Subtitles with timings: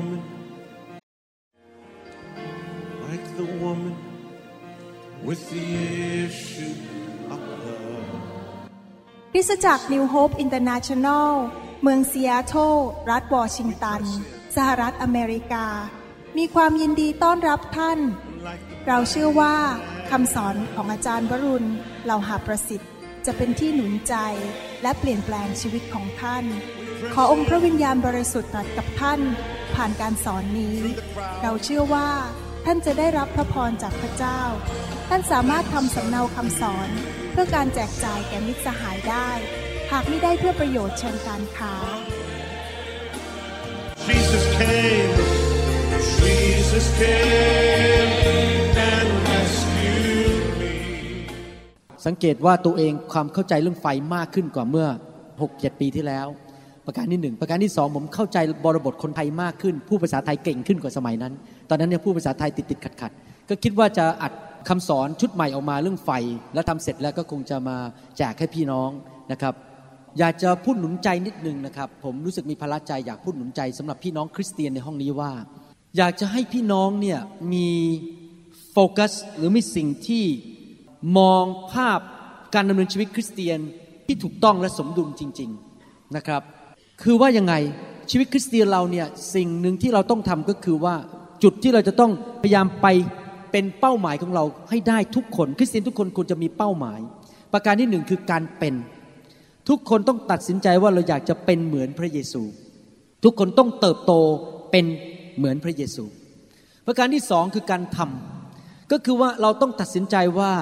[0.00, 0.22] woman,
[3.06, 3.96] like the woman
[5.26, 5.66] with the
[6.26, 6.74] issue
[7.32, 8.04] of blood.
[9.32, 11.28] คริสตจักร New Hope International
[11.82, 12.76] เมืองซีแอตเทิล
[13.10, 14.02] รัฐวอชิงตัน
[14.56, 15.66] สหรัฐอเมริกา
[16.38, 17.98] มีความยินดีต้อนรับท่าน
[18.86, 19.56] เราเชื่อว่า
[20.10, 21.68] คำสอนของอาจารย์วรุณ
[22.04, 22.90] เหล่าหาประสิทธิ์
[23.26, 24.14] จะเป็นที่หนุนใจ
[24.82, 26.44] และเปลี่ยนแปลงชีวิตของท่าน
[27.14, 29.20] ขอองค์พระวิญญาณบริสุทธิ์ตรัสกับท่าน
[29.74, 30.78] ผ่านการสอนนี้
[31.42, 32.08] เราเชื่อว่า
[32.64, 34.40] ท่านจะได้รับพระพรจากพระเจ้า
[35.08, 36.88] ท่านสามารถทำสำเนาคำสอน
[37.30, 39.30] เพื่อการแจกจ่ายแก่มิตรสหายได้
[39.92, 41.74] หากไม่ได้เพื่อประโยชน์เชิงการค้า
[44.08, 45.14] Jesus came,
[46.20, 48.12] Jesus came
[48.92, 50.72] and rescued me.
[52.06, 54.88] สังเกตว่าตัวเองความเข้าใจเรื่องไฟมากขึ้นกว่าเมื่อ
[55.34, 56.26] 6-7 ปีที่แล้ว
[56.86, 61.32] ประการที่หนึ่งประการที่สองผมเข้าใจบริบทคนไทยมากขึ้น ผู้ภาษาไทยเก่งขึ้นกว่าสมัยนั้น
[61.68, 63.12] ตอนนั้นเนี่ยผู้ภาษาไทยติดติดขัดขัด
[63.48, 64.32] ก็คิดว่าจะอัด
[64.68, 66.10] คำสอนชุดใหม่ออกมาเรื่องไฟ
[66.54, 67.76] แล้วทำเสร็จแล้วก็คงจะมา
[68.16, 68.90] แจกให้พี่น้อง
[69.32, 69.54] นะครับ
[70.18, 75.32] อยากจะพูดหนุนใจนิดนึงนะครับ ผมรู้สึกมีพละใจอยากพูดหนุนใจสำหรับพี่น้องคริสเตียนในห้องนี้ว่า
[75.96, 77.20] อยากจะให้พี่น้องเนี่ย
[77.52, 77.68] มี
[78.72, 80.24] โฟกัสหรือมีสิ่งที่
[81.18, 82.00] มองภาพ
[82.54, 83.58] การดำเนินชีวิตคริสเตียน
[84.06, 85.50] ที่ถูกต้องและสมดุลจริง
[85.82, 86.42] ๆนะครับ
[87.02, 87.54] คือว่ายังไง
[88.10, 90.94] ชีวิตคริสเตียนเราเนี่ยสิ่งหนึ่งที่เราต้องทำก็คือว่า
[91.42, 92.86] จุดที่เราจะต้องพยายามไป
[93.52, 97.00] เป็นเป้าหมายของเราให้ได้ทุกคน คริสเตียนทุกคนควรจะมีเป้าหมาย
[97.52, 98.74] ประการที่หนึ่งคือการเป็น
[99.68, 102.42] ทุกคนต้องตัดสินใจว่าเราอยากจะเป็นเหมือนพระเยซู
[103.24, 104.12] ทุกคนต้องเติบโต
[104.70, 104.84] เป็น
[105.36, 106.04] เหมือนพระเยซู
[106.86, 110.52] ประการที่สองคือการทำก็คือว่าเราต้องตัดสินใจว่า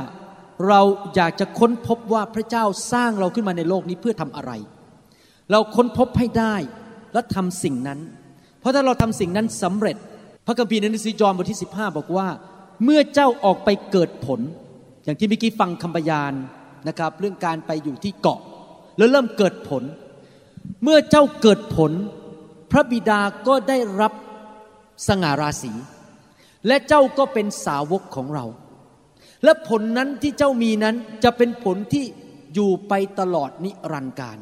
[0.69, 0.81] เรา
[1.15, 4.53] อยากจะค้นพบว่าพระเจ้าสร้างเราขึ้นมาในโลกนี้เพื่อทำอะไร
[5.51, 6.55] เราค้นพบให้ได้
[7.13, 8.01] และทำสิ่งนั้น
[8.61, 9.97] เพราะถ้าเราทำสิ่งนั้นสำเร็จ
[10.47, 12.29] พระคัมภีร์ในหนังสือจอห์นบทที่ 15 บอกว่า
[12.85, 14.41] เมื่อเจ้าออกไปเกิดผล
[15.05, 16.33] อย่างที่เมื่อกี้ฟังคำพยาน
[16.89, 18.41] นะครับ เรื่องการไปอยู่ที่เกาะ
[18.99, 19.83] แล้วเริ่มเกิดผล
[20.83, 21.93] เมื่อเจ้าเกิดผล
[22.71, 24.13] พระบิดาก็ได้รับ
[25.09, 25.73] สง่าราศี
[26.67, 28.45] และเจ้าก็เป็นสาวกของเรา
[29.45, 32.05] และผลนั้นที่เจ้ามีนั้นจะเป็นผลที่
[32.55, 34.39] อยู่ไปตลอดนิรันดร์การ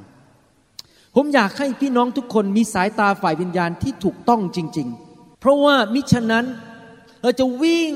[1.19, 6.47] ผมอยากให้พี่น้องทุกคนมีสายตาฝ่ายวิญญาณที่ถูกต้องจริง ๆ เพราะว่ามิฉะนั้น
[7.23, 7.93] เราจะวิ่ง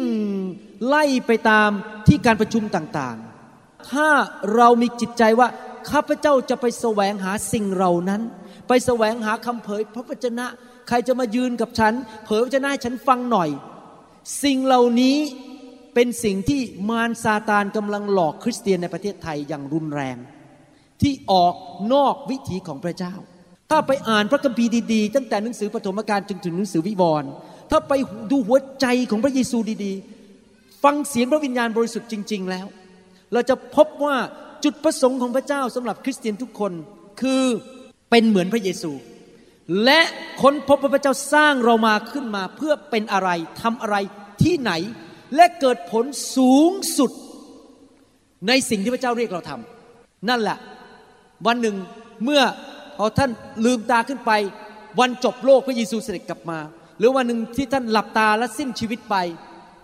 [0.86, 1.70] ไล่ไปตาม
[2.06, 4.08] ที่การประชุมต่างๆ ถ้า
[4.54, 5.48] เรามีจิตใจว่า
[5.90, 8.22] ข้าพเจ้าจะไปแสวงหาสิ่งเหล่านั้น
[8.68, 10.46] ไปแสวงหาคำเผยพระวจนะ
[10.88, 11.92] ใครจะมายืนกับฉัน
[12.24, 13.50] เผยพระวจนะให้ฉันฟังหน่อย
[14.44, 15.16] สิ่งเหล่านี้
[15.94, 20.16] เป็นสิ่งที่มารซาตานกำลังหลอกคริสเตียนในประเทศไทยอย่างรุนแรง
[21.02, 21.54] ที่ออก
[21.92, 23.14] นอกวิถีของพระเจ้า
[23.70, 27.30] ถ้าไปอ่านพระคัมภีร์ดีๆ ตั้งแต่หนังสือปฐมกาลจนถึงหนังสือวิวรณ์
[27.70, 27.92] ถ้าไป
[28.30, 32.66] ดูหัวใจของพระเยซูดีๆ ฟังเสียงพระวิญญาณบริสุทธิ์จริง ๆ แล้ว
[33.32, 34.16] เราจะพบว่า
[34.64, 36.72] จุดประสงค์ของพระเจ้าสำหรับคริสเตียนทุกคน
[37.20, 37.44] คือ
[38.10, 38.92] เป็นเหมือนพระเยซู
[39.84, 40.00] และ
[40.42, 43.30] ค้นพบว่าพระเจ้าสร้างเรามาขึ้นมาเพื่อเป็นอะไร
[43.60, 43.96] ทำอะไร
[44.42, 44.72] ที่ไหน
[45.36, 46.04] และเกิดผล
[46.36, 47.10] สูงสุด
[48.48, 50.58] ในสิ่งที่พระเจ้าเรียกเราทำนั่นแหละ
[51.46, 51.76] วันหนึ่ง
[52.24, 52.42] เมื่อ
[52.98, 53.30] พอท่าน
[53.64, 54.32] ลืมตาขึ้นไป
[55.00, 56.58] วันจบโลกพระเยซูเสด็จกลับมา
[56.98, 59.16] หรือวันหนึ่งที่ท่านหลับตาและสิ้นชีวิตไป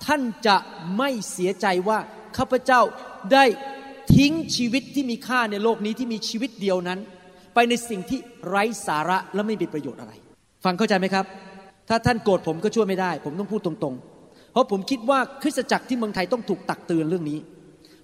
[0.06, 0.56] ท่านจะ
[0.96, 1.98] ไม่เสียใจว่า
[2.36, 2.80] ข้าพเจ้า
[3.32, 3.44] ได้
[4.14, 6.98] ทิ้งชีวิตที่มีค่าในโลกนี้ที่มีชีวิตเดียวนั้น
[7.54, 8.18] ไปในสิ่งที่
[8.48, 10.12] ไร้สาระและไม่มีประโยชน์อะไร
[10.64, 11.24] ฟังเข้าใจไหมครับ
[11.88, 17.38] ถ้าท่านโกรธผมก็ช่วยไม่ได้ ผมต้องพูดตรงๆ เพราะผมคิดว่าคริสตจักรที่เมืองไทยต้องถูกตักเตือนเรื่องนี้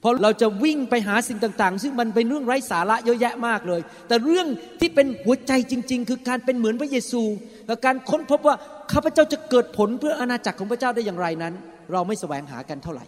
[0.02, 4.46] พราะเราจะวิ่งไปหาสิ่งต่างๆ ซึ่งมันเป็นเรื่องไร้สาระเยอะแยะมากเลย แต่เรื่อง
[4.80, 7.22] ที่เป็นหัวใจจริง ๆ คือการเป็นเหมือนพระเยซู
[7.66, 8.56] และการค้นพบว่า
[8.92, 11.54] ข้าพเจ้าจะเกิดผลเพื่ออาณาจักรของพระเจ้าได้อย่างไรนั้น
[11.92, 13.04] เราไม่แสวงหากันเท่าไหร่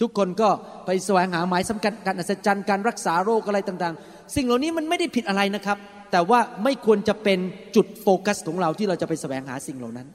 [0.00, 0.48] ทุกคนก็
[0.86, 5.78] ไปแสวงหาหมายสำคัญการอัศจรรย์การรักษาโรคอะไรต่างๆ สิ่งเหล่านี้มันไม่ได้ผิดอะไรนะครับ
[6.12, 7.38] แต่ว่าไม่ควรจะเป็น
[7.76, 10.08] จุดโฟกัสของเราที่เราจะไปแสวงหาสิ่งเหล่านั้น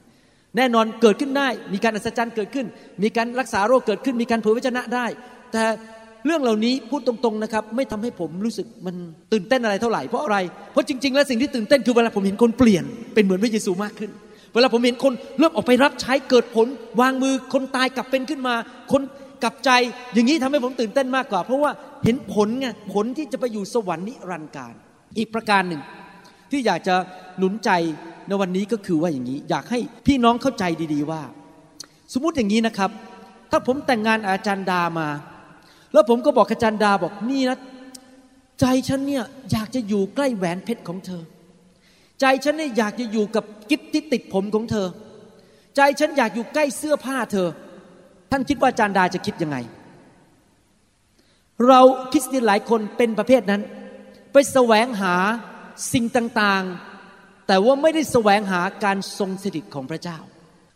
[0.56, 2.66] แน่นอนเกิดขึ้นได้ มีการอัศจรรย์เกิดขึ้น
[3.02, 5.06] มีการรักษาโรคเกิดขึ้น มีการเผยพระชนะได้
[5.56, 5.66] แต่
[6.26, 8.94] เรื่องเหล่านี้พูดตรงๆนะครับ ไม่ทำให้ผมรู้สึกมัน
[9.32, 10.38] ตื่นเต้นอะไรเท่าไหร่เพราะอะไร
[10.72, 14.10] เพราะจริง ๆ แล้วสิ่งที่ตื่นเต้นคือเวลาผมเห็นคนเปลี่ยนเป็นเหมือนพระเยซูมากขึ้น
[14.54, 16.66] เวลาผมเห็นคนเริ่มออกไปรับใช้เกิดผล
[17.00, 18.54] วางมือคนตายกลับเป็นขึ้นมา
[18.92, 19.02] คน
[19.42, 19.70] กลับใจ
[20.14, 21.70] อย่างนี้ทำให้ผมตื่นเต้นมากกว่า เพราะว่า
[22.04, 24.74] เห็นผลไงผลที่จะไปอยู่สวรรค์นิรันดร์การ
[25.18, 25.82] อีกประการหนึ่ง
[26.50, 26.94] ที่อยากจะ
[27.38, 27.70] หนุนใจ
[28.28, 30.64] ในวันนี้ก็คือว่าอย่างนี้ อยากให้พี่น้องเข้าใจ
[30.94, 31.22] ดี ๆว่า
[32.12, 32.90] สมมุติอย่างนี้นะครับ
[33.50, 35.08] ถ้าผมแต่งงานอาจารย์ดามา
[35.96, 37.58] แล้วผมก็บอกอาจารดาบอกนี่นะ
[38.60, 41.22] ใจฉันเนี่ยอยากจะอยู่ใกล้แหวนเพชรของเธอ
[42.20, 44.86] ใจฉันเนี่ยอยากจะอยู่กับกิฟที่ติดผมของเธอ
[45.76, 47.48] ใจฉันอยากอยู่ใกล้เสื้อผ้าเธอ
[48.30, 49.56] ท่านคิดว่าจารดาจะคิดยังไง
[51.66, 51.80] เรา
[52.12, 53.62] คริสเตียนหลายคนเป็นประเภทนั้น
[54.32, 55.14] ไปแสวงหา
[55.92, 60.18] สิ่งต่างๆ แต่ว่าไม่ได้แสวงหาการทรงสถิตของพระเจ้า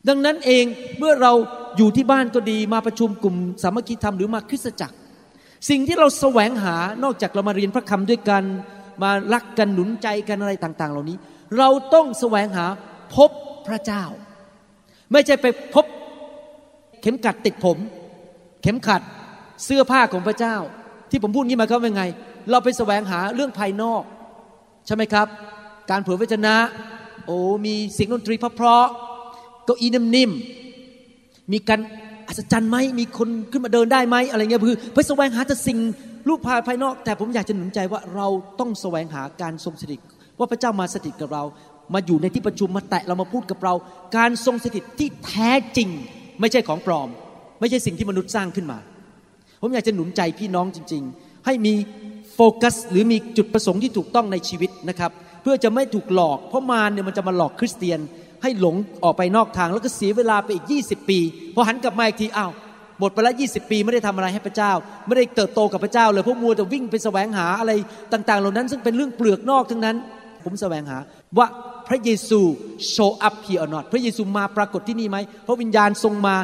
[0.09, 0.65] ดังนั้นเอง
[0.99, 1.33] เมื่อเรา
[1.77, 4.97] อยู่ที่บ้านก็ดีมาประชุมกลุ่มสามัคคีธรรมหรือมาคริสตจักร
[5.69, 8.43] สิ่งที่เราแสวงหานอกจากเรามาเรียนพระคำด้วยกัน
[9.03, 11.17] มารักกันหนุนใจกันอะไรต่าง ๆ เหล่านี้
[11.59, 12.67] เราต้องแสวงหา
[13.15, 13.31] พบ
[13.67, 14.05] พระเจ้า
[15.13, 15.87] ไม่ใช่ไปพบ
[17.01, 17.79] เข็มกัดติดผม
[18.63, 19.03] เข็มขัด
[19.65, 20.57] เสื้อผ้าของพระเจ้า
[21.11, 22.05] ที่ผมพูดงี้มาก็เป็นไง
[22.51, 24.03] เราไปแสวงหาเรื่องภายนอก
[24.87, 25.27] ใช่ไหมครับ
[25.91, 26.57] การเผยพระชนะ
[27.27, 27.37] โอ้
[27.67, 31.81] มีเสียงดนตรีเพราะๆเก้าอี้นิ่มๆมีการ
[32.31, 35.79] อัศจรรย์ไหมมีคนขึ้นมาเดินได้ไหมอะไรเงี้ยคือไปแสวงหาแต่สิ่ง
[36.29, 38.27] รูปภายภายนอก แต่ผมอยากจะหนุนใจว่าเรา
[38.61, 40.01] ต้องแสวงหาการทรงสถิต
[40.39, 41.45] ว่าพระเจ้ามาสถิตกับเรา
[41.95, 43.75] มาอยู่ในที่ประชุมมาแตะเรามาพูดกับเรา
[44.17, 45.89] การทรงสถิตที่แท้จริง
[46.41, 47.09] ไม่ใช่ของปลอม
[47.61, 48.79] ไม่ใช่สิ่งที่มนุษย์สร้างขึ้นมา
[49.63, 51.73] ผมอยากจะหนุนใจพี่น้องจริง ๆ ให้มี
[52.35, 55.11] โฟกัสหรือมีจุดประสงค์ที่ถูกต้องในชีวิตนะครับ
[55.43, 58.01] เพื่อจะไม่ถูกหลอกเพราะมารเนี่ยมันจะมาหลอกคริสเตียน
[58.43, 61.19] ให้หลงออกไปนอกทางแล้วก็เสียเวลาไปอีก 20 ปี
[61.55, 62.53] พอหันกลับมาอีกทีอ้าว
[62.99, 64.73] หมดไปแล้ว20ปี ไม่ได้ทำอะไรให้พระเจ้า
[65.07, 67.73] ไม่ได้เติบโตกับพระเจ้าเลยพราะมัวแต่วิ่งไปแสวงหาอะไร
[68.13, 69.97] ต่าง ๆ เหล่านั้น ซึ่งเป็นเรื่องเปลือกนอกทั้งนั้น
[70.45, 70.99] ผมแสวงหา
[71.39, 71.47] ว่า
[71.89, 72.41] พระเยซู
[72.95, 76.37] show up here or not พระเยซูมาปรากฏที่นี่ไหมพระวิญญาณทรงมา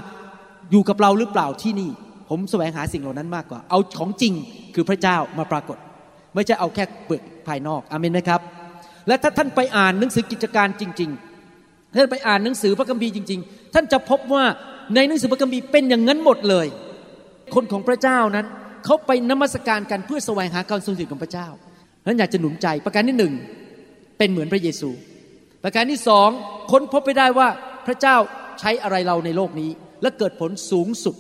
[0.71, 1.91] อยู่กับเราหรือเปล่าที่นี่
[2.31, 4.33] ผมแสวงหาสิ่งเหล่านั้นมากกว่า เอาของจริง
[4.75, 5.77] คือพระเจ้ามาปรากฏ
[6.35, 8.41] ไม่ใช่เอาแค่เปลือกภายนอกอเมนไหมครับ
[9.09, 11.26] และถ้าท่านไปอ่านหนังสือกิจการจริง ๆ
[11.95, 14.45] ท่านไปอ่านหนังสือพระคัมภีร์จริง ๆ ท่านจะพบว่า
[14.95, 16.67] ในหนังสือพระคัมภีร์เป็นอย่างนั้นหมดเลย
[17.55, 18.47] คนของพระเจ้านั้น
[18.85, 21.49] เขาไปนมัสการกันเพื่อแสวงหาการทรงสถิตของพระเจ้า
[22.07, 23.33] นั้นอยากจะหนุนใจประการที่หนึ่ง
[24.19, 24.91] เป็นเหมือนพระเยซู
[25.65, 26.29] ประการที่สอง
[26.71, 27.49] ค้นพบไปได้ว่า
[27.87, 28.17] พระเจ้า
[28.61, 29.71] ใช้อะไรเราในโลกนี้
[30.03, 31.15] และเกิดผลสูงสุด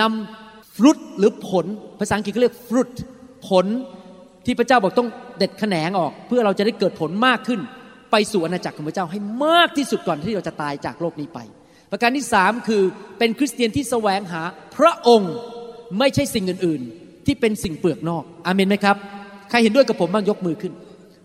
[0.00, 1.66] นำฟรุตหรือผล
[2.00, 2.90] ภาษาอังกฤษเขาเรียกฟรุต
[3.48, 3.66] ผล
[4.46, 5.08] ที่พระเจ้าบอกต้อง
[5.38, 7.60] เด็ดแขนงออก เพื่อเราจะได้เกิดผลมากขึ้น
[8.10, 11.38] ไปสู่อาณาจักรของพระเจ้าให้มากที่สุดก่อนที่เราจะตายจากโลกนี้ไป
[11.90, 12.82] ประการที่สามคือ
[13.18, 14.42] เป็นคริสเตียนที่แสวงหา
[14.76, 15.34] พระองค์
[15.98, 18.96] ไม่ใช่สิ่งอื่น ๆ ที่เป็นสิ่งเปลือกนอกอาเมนไหมครับ
[19.50, 20.72] ใครเห็นด้วยกับผมบ้างยกมือขึ้น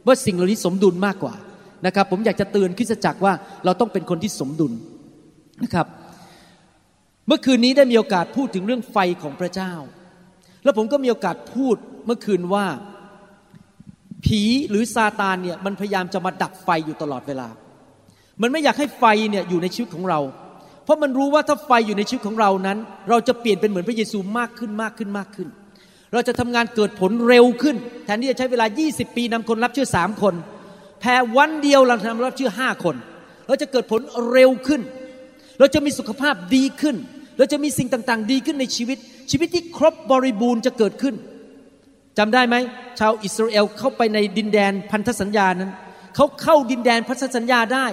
[0.08, 1.36] ว่าสิ่งเหล่านี้สมดุลมากกว่า
[1.86, 3.34] นะครับ ผมอยากจะเตือนคริสตจักรว่า
[3.66, 4.74] เราต้องเป็นคนที่สมดุล
[5.64, 5.88] นะครับ
[7.28, 9.74] เมื่อคืนนี้ได้มีโอกาสพูดถึงเรื่องไฟของพระเจ้า
[10.64, 11.76] แล้วผมก็มีโอกาสพูด
[12.06, 12.66] เมื่อคืนว่า
[14.26, 17.48] ผีหรือซาตานเนี่ยมันพยายามจะมาดับไฟอยู่ตลอดเวลา
[18.42, 20.20] มันไม่อยากให้ไฟเนี่ยอยู่ในชีวิตของเรา
[20.84, 22.78] เพราะมันรู้ว่าถ้าไฟอยู่ในชีวิตของเรานั้น
[23.10, 25.48] เราจะเปลี่ยนเป็นเหมือนพระเยซูมากขึ้นมากขึ้นมากขึ้น
[26.14, 27.76] เราจะทำงานเกิดผลเร็วขึ้น
[28.06, 30.34] แทนที่จะใช้เวลา 20 ปีนำคนรับเชื่อสามคน
[31.00, 32.96] แพ้วันเดียวเราทำรับเชื่อห้าคน
[33.48, 34.82] เราจะเกิดผลเร็วขึ้น
[35.60, 36.96] เราจะมีสุขภาพดีขึ้น
[37.38, 38.98] เราจะมีสิ่งต่างๆ ดีขึ้นในชีวิต
[39.32, 41.16] ชีวิตที่ครบบริบูรณ์จะเกิดขึ้น
[42.18, 42.56] จำได้ไหม
[43.00, 45.72] ชาวอิสราเอลเข้าไปในดินแดนพันธสัญญานั้น
[46.16, 47.88] เขาเข้าดินแดนพันธสัญญาได้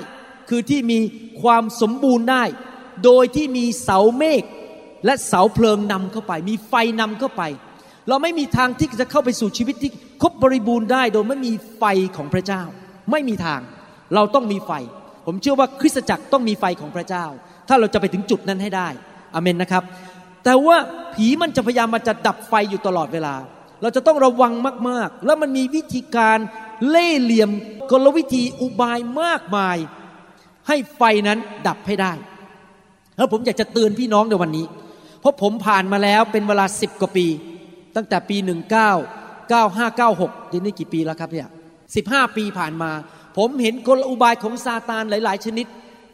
[0.49, 0.99] คือที่มี
[1.43, 2.45] ความสมบูรณ์ได้
[3.05, 4.43] โดยที่มีเสาเมฆ
[5.05, 7.43] และเสาเพลิงนำเข้าไป มีไฟนำเข้าไป
[8.09, 9.91] เราไม่มีทางที่จะเข้าไปสู่ชีวิตที่
[10.23, 11.85] ครบบริบูรณ์ได้ โดยไม่มีไฟ
[12.17, 12.63] ของพระเจ้า
[13.11, 13.61] ไม่มีทาง
[14.15, 14.73] เราต้องมีไฟ
[15.27, 17.25] ผมเชื่อว่าคริสตจักรต้องมีไฟของพระเจ้า
[17.69, 18.89] ถ้าเราจะไปถึงจุดนั้นให้ได้
[19.35, 19.83] อเมนนะครับ
[20.45, 20.77] แต่ว่า
[21.15, 23.35] ผีมันจะพยายามมาจะดับไฟอยู่ตลอดเวลา
[23.83, 24.53] เราจะต้องระวัง
[24.89, 26.39] มากๆ แล้วมันมีวิธีการ
[26.89, 27.51] เล่เหลี่ยม
[27.91, 29.77] กลวิธีอุบายมากมาย
[30.69, 32.13] ให้ไฟนั้นดับให้ได้
[33.17, 34.67] แล้วผมอยากจะเตือนพี่น้องในวันนี้
[35.21, 37.27] เพราะผมผ่านมาแล้วเป็นเวลาสิบกว่าปี
[37.97, 38.49] ตั้งแต่ปี 19
[39.51, 41.49] 9596นี่นี่กี่ปีแล้วครับเนี่ย
[41.97, 42.91] สิบห้าปีผ่านมา
[43.37, 45.67] ผมเห็นกลอุบายของซาตานหลาย ๆ ชนิด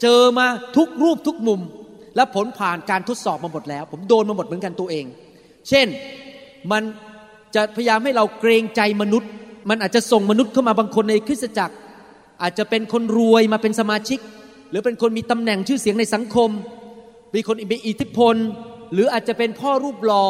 [0.02, 0.46] เจอมา
[0.76, 1.60] ทุกรูปทุกมุม
[2.16, 5.04] และผลผ่านการทดสอบมาหมดแล้ว ผมโดนมาหมดเหมือนกันตัวเอง
[5.68, 5.86] เช่น
[6.70, 6.82] มัน
[7.56, 9.30] จะพยายามให้เราเกรงใจมนุษย์
[9.68, 11.74] มันอาจจะส่งมนุษย์เข้ามาบางคนในคริสตจักร
[12.42, 14.20] อาจจะเป็นคนรวยมาเป็นสมาชิก
[14.70, 16.50] หรือเป็นคนมีตำแหน่งชื่อเสียงในสังคม
[17.34, 18.34] มีคนมีอิทธิพล
[18.92, 20.26] หรืออาจจะเป็นพ่อรูปหล่อ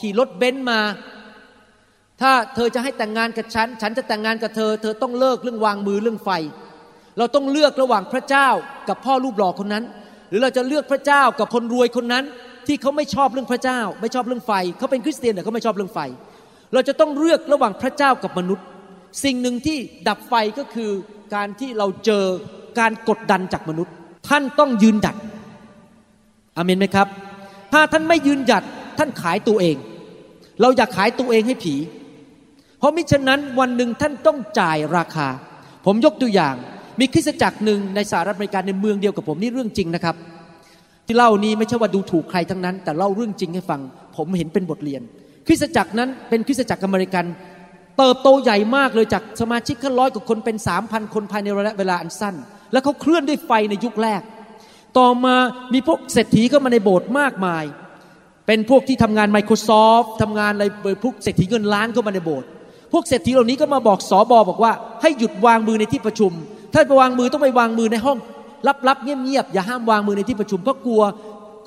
[0.00, 0.80] ขี่รถเบนซ์มา
[2.20, 6.30] ถ้าเธอจะให้แต่งงานกับฉัน ฉันจะแต่งงานกับเธอ เธอต้องเลิกเรื่องวางมือเรื่องไฟ
[7.18, 8.48] เราต้องเลือกระหว่างพระเจ้า
[8.88, 9.84] กับพ่อรูปหล่อคนนั้น
[10.30, 12.24] หรือเราจะเลือกพระเจ้ากับคนรวยคนนั้น
[12.66, 15.98] ที่เขาไม่ชอบเรื่องพระเจ้า ไม่ชอบเรื่องไฟ เขาเป็นคริสเตียนแต่เขาไม่ชอบเรื่องไฟ
[16.29, 18.66] เเราจะต้องเลือกระหว่างพระเจ้ากับมนุษย์
[19.24, 20.90] สิ่งหนึ่งที่ดับไฟก็คือ
[21.34, 22.24] การที่เราเจอ
[22.78, 23.94] การกดดันจากมนุษย์
[24.28, 25.16] ท่านต้องยืนหยัด
[26.56, 27.08] อเมนไหมครับ
[27.72, 28.64] ถ้าท่านไม่ยืนหยัด
[28.98, 29.76] ท่านขายตัวเอง
[30.60, 31.74] เราอยากขายตัวเองให้ผี
[32.78, 35.28] เพราะมิฉะนั้นวันหนึ่งท่านต้องจ่ายราคา
[35.86, 36.54] ผมยกตัวอย่าง
[37.00, 40.16] มีคริสตจักรหนึ่งในสหรัฐอเมริกาในเมืองเดียวกับผมนี่เรื่องจริงนะครับ
[41.06, 43.80] ที่เล่านี้ไม่ใช่ว่าดูถูกใครทั้งนั้น แต่เล่าเรื่องจริงให้ฟัง
[44.16, 45.02] ผมเห็นเป็นบทเรียน
[45.50, 47.24] ริสตจักรนั้นเป็นคริสตจักรอเมริกัน
[47.98, 52.34] เติบโตใหญ่มากเลยจากสมาชิกแค่ร้อยกว่าคนเป็นสามพันคนภายในระยะเวลาอันสั้น
[52.72, 54.22] แล้วเขาเคลื่อนด้วยไฟในยุคแรก
[54.98, 55.34] ต่อมา
[55.72, 57.64] มีพวกเศรษฐีเข้ามาในโบสถ์มากมาย
[58.46, 60.64] เป็นพวกที่ทำงาน Microsoft ทำงานอะไร
[61.04, 62.48] พวกเศรษฐีเงินล้านเข้ามาในโบสถ์
[62.92, 66.32] พวกเศรษฐีเหล่านี้ก็มาบอกสอบอบอกว่า ให้หยุดวางมือในที่ประชุม
[66.72, 68.18] ถ้าไปวางมือต้องไปวางมือในห้อง
[68.88, 71.02] ลับๆเงียบๆอย่าห้ามวางมือในที่ประชุมเพราะกลัว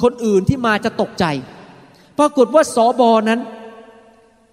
[0.03, 1.25] คนอื่นที่มาจะตกใจ
[2.19, 3.39] ปรากฏว่าสอบอนั้น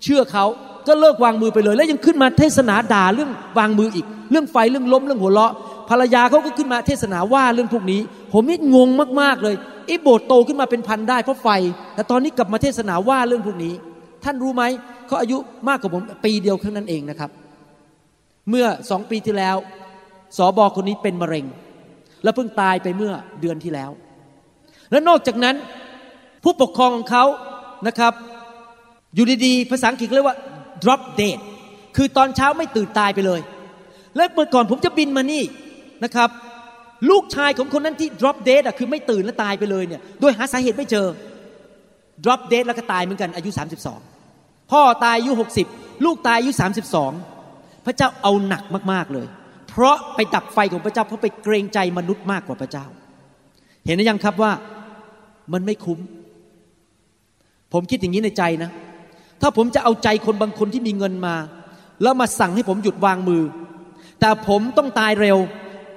[0.02, 0.45] เชื่อเขา
[0.87, 5.52] ก็เลิกวางมือไปเลย แล้วยังขึ้นมาเทศนาด่าเรื่องวางมืออีก เรื่องไฟเรื่องล้มเรื่องหัวเราะ
[5.90, 8.00] ภรรยาเขาก็ขึ้นมาเทศนาว่าเรื่องพวกนี้
[8.33, 8.88] ผมนี่งง
[9.21, 9.54] มากๆเลย
[9.87, 11.49] ไอ้โบสถ์โตขึ้นมาเป็นพันได้เพราะไฟ
[11.95, 13.75] แต่ตอนนี้กลับมาเทศนาว่าเรื่องพวกนี้
[14.25, 14.62] ท่านรู้ไหม
[15.07, 15.38] เขาอายุ
[15.69, 17.30] มากกว่าผมปีเดียวแค่านั้นเองนะครับ
[18.50, 19.57] เมื่อสองปีที่แล้ว
[20.37, 21.45] สอบอคนนี้เป็นมะเร็ง
[22.23, 23.90] แล้วเพิ่งตายไปเมื่อเดือนที่แล้ว
[24.90, 25.57] และนอกจากนั้น
[26.45, 27.25] ผู้ปกครองของเขา
[27.87, 28.12] นะครับ
[29.14, 30.38] อยู่ดีๆภาษาอังกฤษเรียกว่า
[30.82, 31.38] drop dead
[31.96, 33.40] คือตอนเช้าไม่ตื่นตายไปเลย
[34.16, 35.42] และเมื่อก่อนผมจะบินมานี่
[36.04, 36.30] นะครับ
[37.10, 41.06] ลูกชายของคนนั้นที่ drop dead อะคือไม่ตื่นและตายไปเลยเนี่ยโดยหาสาเหตุไม่เจอ
[42.24, 43.50] drop dead แล้วก็ตายเหมือนกันอายุ
[44.10, 45.32] 32 พ่อตายอายุ
[45.68, 46.52] 60 ลูกตายอายุ
[47.18, 48.62] 32 พระเจ้าเอาหนัก
[48.92, 49.26] มากๆเลย
[49.68, 52.86] เพราะไปดับไฟของพระเจ้าเพราะไปเกรงใจมนุษย์มากกว่าพระเจ้า
[53.86, 54.52] เห็นหรือยังครับว่า
[55.52, 55.98] มันไม่คุ้ม
[57.72, 58.70] ผมคิดอย่างนี้ในใจนะ
[59.40, 61.37] ถ้าผมจะเอาใจคนบางคนที่มีเงินมา
[62.02, 63.42] แล้วมาสั่งให้ผมหยุดวางมือ
[64.20, 65.38] แต่ผมต้องตายเร็ว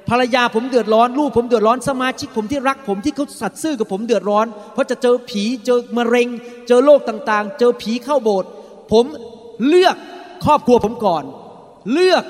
[0.10, 6.28] ภรรยาผมเดือดร้อน ลูกผมเดือดร้อนสมาชิกผมที่รักผมที่เขาสัตย์ซื่อกับผมเดือดร้อน เพราะจะเจอผีเจอมะเร็ง
[6.68, 8.50] เจอโรคต่างๆ เจอผีเข้าโบสถ์
[8.92, 9.06] ผม
[9.68, 9.96] เลือก
[10.46, 11.24] ครอบครัวผมก่อน
[11.94, 12.24] เลือก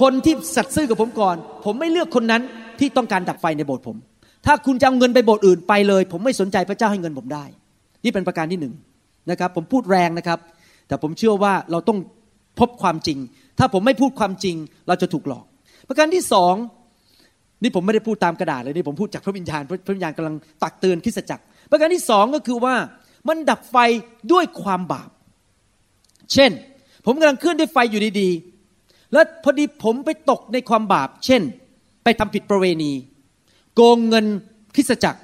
[0.00, 2.42] คนที่สัตย์ซื่อกับผมก่อน ผมไม่เลือกคนนั้น
[2.78, 3.96] ที่ต้องการดับไฟในโบสถ์ผม
[4.46, 7.44] ถ้าคุณจะเอาเงินไปโบสถ์อื่นไปเลย ผมไม่สนใจพระเจ้าให้เงินผมได้
[8.04, 8.74] นี่เป็นประการที่หนึ่ง
[9.30, 10.38] นะครับผมพูดแรงนะครับ
[10.92, 11.98] แต่ผมเชื่อว่าเราต้อง
[12.60, 13.18] พบความจริง
[13.58, 14.56] ถ้าผมไม่พูดความจริง
[14.88, 15.44] เราจะถูกหลอก
[15.88, 16.54] ประการที่สอง
[17.62, 22.74] นี่ผมไม่ได้พูดตามกระดาษเลยนี่ผมพูดจากพระวิญญาณพระวิญญาณกำลังตักเตือนคริสจักร ประการที่สองก็คือว่า
[23.28, 23.76] มันดับไฟ
[24.32, 25.10] ด้วยความบาป
[26.32, 26.50] เช่น
[27.04, 31.42] ผมกำลังเคลื่อนด้วยไฟอยู่ดีๆ แล้วพอดีผมไปตกในความบาป เช่น
[32.04, 32.92] ไปทำผิดประเวณี
[33.74, 34.26] โกงเงิน
[34.74, 35.20] คริสจักร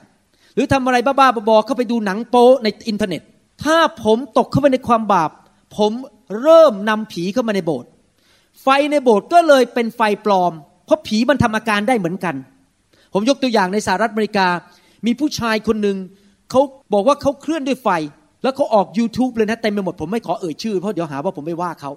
[0.55, 3.23] หรือทำอะไรบ้าๆบอๆเข้าไปดูหนังโป๊ในอินเทอร์เน็ต
[3.65, 5.31] ถ้าผมตกเข้าไปในความบาป
[5.77, 5.93] ผม
[6.43, 7.91] เริ่มนำผีเข้ามาในโบสถ์
[8.63, 10.53] ไฟในโบสถ์ก็เลยเป็นไฟปลอม
[10.85, 12.35] เพราะผีมันทำอาการได้เหมือนกัน
[13.15, 14.47] ผมยกตัวอย่างในสหรัฐอเมริกา
[15.07, 15.97] มีผู้ชายคนหนึ่ง
[16.51, 16.61] เขา
[16.93, 17.89] บอกว่าเขาเคลื่อนด้วยไฟ
[18.43, 21.91] แล้วเขาออก YouTube เลยนะเต็มไปหมดผมไม่ขอเอ่ยชื่อเพราะเดี๋ยวหาว่าผมไม่ว่าเขา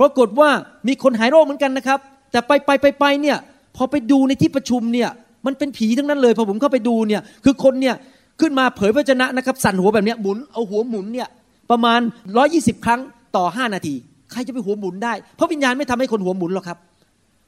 [0.00, 0.48] ปรากฏว่า
[0.88, 1.98] มีคนหายโรคเหมือนกันนะครับ
[2.32, 3.36] แต่ไปไปไปไปเนี่ย
[3.76, 5.10] พอไปดูในที่ประชุมเนี่ย
[5.46, 7.94] มันเป็นผีทั้งนั้นเลยพอผมเข้าไปดูเนี่ยคือคนเนี่ย
[8.40, 11.28] ขึ้นมาเผยพระชนะนะครับสั่นหัวแบบนี้หมุนเอาหัวหมุนเนี่ย
[11.70, 12.00] ประมาณ
[12.42, 13.00] 120 ครั้ง
[13.36, 13.94] ต่อ 5 นาที
[14.32, 16.78] ใครจะไปหัวหมุนได้ เพราะวิญญาณไม่ทำให้คนหัวหมุนหรอกครับ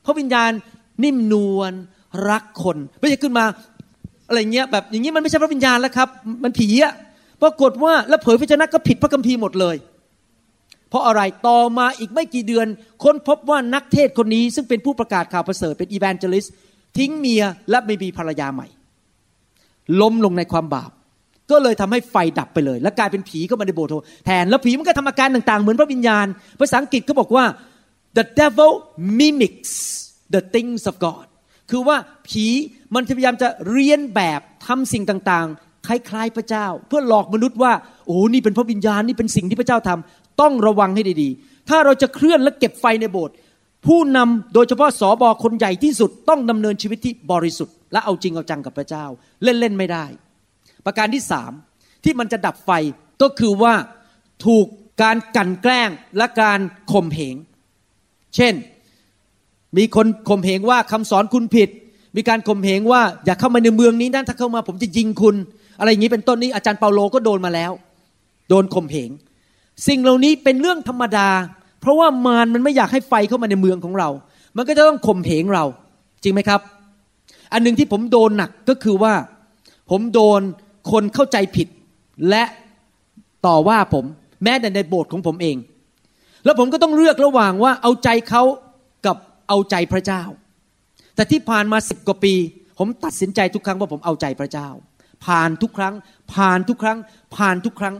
[0.02, 0.50] เพราะวิญญาณ
[1.04, 1.72] นิ่มนวล
[2.28, 3.44] รักคนไม่ใช่ขึ้นมา
[4.28, 6.08] อะไรเงี้ยแบบอย่างนี้มันไม่ใช่พระวิญญาณแล้วครับ
[6.42, 6.92] มันผีอะ
[7.42, 9.76] ปรากฏว่าแล้วเผยพระชนะก็ผิดพระคัมภีร์หมดเลย
[10.88, 12.66] เพราะอะไรต่อมาอีกไม่กี่เดือน
[13.04, 16.46] ค้นพบว่านักเทศคนนี้ซึ่งเป็นผู้ประกาศข่าวประเสริฐเป็นอีแวนเจลิส
[16.98, 18.66] ทิ้งเมียและไม่มีภรรยาใหม่
[20.00, 20.90] ล้มลงในความบาป
[21.50, 26.26] ก็เลยทำให้ไฟดับไปเลย และกลายเป็นผีเข้ามาในโบสถ์แทนแล้วผีมันก็ทำอาการต่างๆ เหมือนพระวิญญาณ
[26.60, 27.44] ภาษาอังกฤษเขาบอกว่า
[28.16, 28.72] the devil
[29.18, 29.74] mimics
[30.34, 31.26] the things of God
[31.70, 31.96] คือว่า
[32.28, 32.46] ผี
[32.94, 37.72] มันพยายามจะเรียนแบบทำสิ่งต่างๆ คล้ายๆพระเจ้า เพื่อหลอกมนุษย์ว่า
[38.06, 43.34] โอ้นี่เป็นพระวิญญาณนี่เป็นสิ่งที่พระเจ้าทำต้องระวังให้ดีๆ ถ้าเราจะเคลื่อนและเก็บไฟในโบสถ์
[43.86, 49.04] ผู้นำโดยเฉพาะสอบอคนใหญ่ที่สุดต้องดำเนินชีวิตที่บริสุทธิ์ และเอาจริงเอาจังกับพระเจ้า
[49.42, 50.04] เล่นๆไม่ได้
[50.86, 51.52] ประการที่สาม
[52.04, 52.70] ที่มันจะดับไฟ
[53.22, 53.74] ก็คือว่า
[54.46, 54.66] ถูก
[55.02, 56.60] การกันแกล้งและการ
[56.92, 57.36] ข่มเหง
[58.36, 58.54] เช่น
[59.76, 61.68] มีคนข่มเหงว่าคำสอนคุณผิด
[62.16, 65.36] มีการข่มเหงว่าอย่าเข้ามาในเมืองนี้นะถ้าเข้ามาผมจะยิงคุณ
[65.78, 67.72] อะไรอย่างนี้เป็นต้นนี้อาจารย์เปาโลก็โดนมาแล้ว
[68.48, 69.10] โดนข่มเหง
[69.88, 71.28] สิ่งเหล่านี้เป็นเรื่องธรรมดา
[71.80, 74.08] เพราะว่ามารมันไม่อยากให้ไฟเข้ามาในเมืองของเรา
[74.56, 75.64] มันก็จะต้องข่มเหงเรา
[76.22, 76.60] จริงไหมครับ
[77.52, 79.14] อันหนึ่งที่ผมโดนหนักก็คือว่า
[79.90, 80.40] ผมโดน
[80.90, 81.68] คนเข้าใจผิด
[82.30, 82.44] และ
[83.46, 84.04] ต่อว่าผม
[84.44, 85.56] แม้แต่ในโบสถ์ของผมเอง
[86.44, 88.42] แล้วผมก็ต้องเลือกระหว่างว่าเอาใจเขา
[89.06, 89.16] กับ
[89.48, 90.22] เอาใจพระเจ้า
[91.14, 92.34] แต่ที่ผ่านมาสิบกว่าปี
[92.78, 94.68] ผมตัดสินใจทุกครั้งว่าผมเอาใจพระเจ้า
[95.24, 95.94] ผ่านทุกครั้ง
[96.34, 96.98] ผ่านทุกครั้ง
[97.36, 97.96] ผ่านทุกครั้ง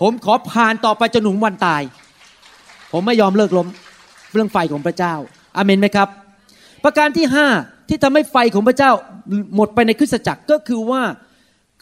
[0.00, 1.82] ผมขอผ่านต่อไปจนถึงวันตาย
[2.92, 3.68] ผมไม่ยอมเลิกล้ม
[4.32, 5.14] เรื่องไฟของพระเจ้า
[5.56, 6.08] อาเมนไหมครับ
[6.84, 7.46] ประการที่ห้า
[7.88, 8.90] ที่ทำให้ไฟของพระเจ้า
[9.54, 11.02] หมดไปในคริสตจักรก็คือว่า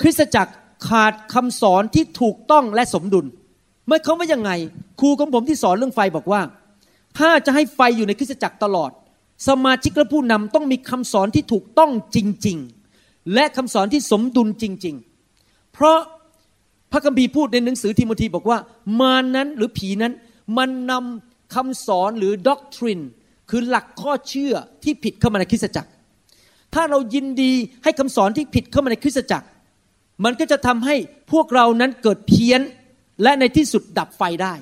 [0.00, 0.52] คริสตจักร
[0.88, 3.26] ขาดคำสอนที่ถูกต้องและสมดุล
[3.86, 4.50] เมื่อเขาว่ายังไง
[5.00, 6.40] ครูของผมที่สอนเรื่องไฟบอกว่า
[7.18, 8.90] ถ้าจะให้ไฟอยู่ในคริสตจักรตลอด
[9.48, 12.58] สมาชิกและผู้นำต้องมีคำสอนที่ถูกต้องจริง
[12.94, 14.94] ๆ และคำสอนที่สมดุลจริง
[15.34, 15.98] ๆ เพราะ
[16.92, 18.58] พระคัมภีร์พูดในหนังสือทิโมธีบอกว่า
[19.00, 20.12] มานั้นหรือผีนั้น
[20.58, 23.00] มันนำคำสอนหรือด็อกทริน
[23.50, 25.90] คือหลักข้อเชื่อที่ผิดเข้ามาในคริสตจักร
[26.74, 27.52] ถ้าเรายินดี
[27.84, 29.46] ให้คำสอนที่ผิดเข้ามาในคริสตจักร
[30.24, 30.96] มันก็จะทำให้
[31.32, 32.60] พวกเรานั้นเกิดเพี้ยน
[33.22, 34.54] และในที่สุดดับไฟได้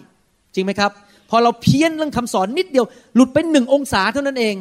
[0.54, 0.90] จริงไหมครับ
[1.30, 4.54] พอเราเพี้ยนเรื่องคำสอนนิดเดียว หลุดไปหนึ่งองศาเท่านั้นเอง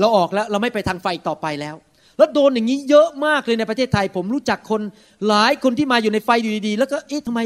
[0.00, 1.74] เราออกแล้วเราไม่ไปทางไฟต่อไปแล้ว
[2.18, 4.80] แล้วโดนอย่างนี้เยอะมากเลยในประเทศไทย ผมรู้จักคน
[5.28, 7.40] หลายคนที่มาอยู่ในไฟอยู่ดีๆ แล้วก็เอ๊ะทำไม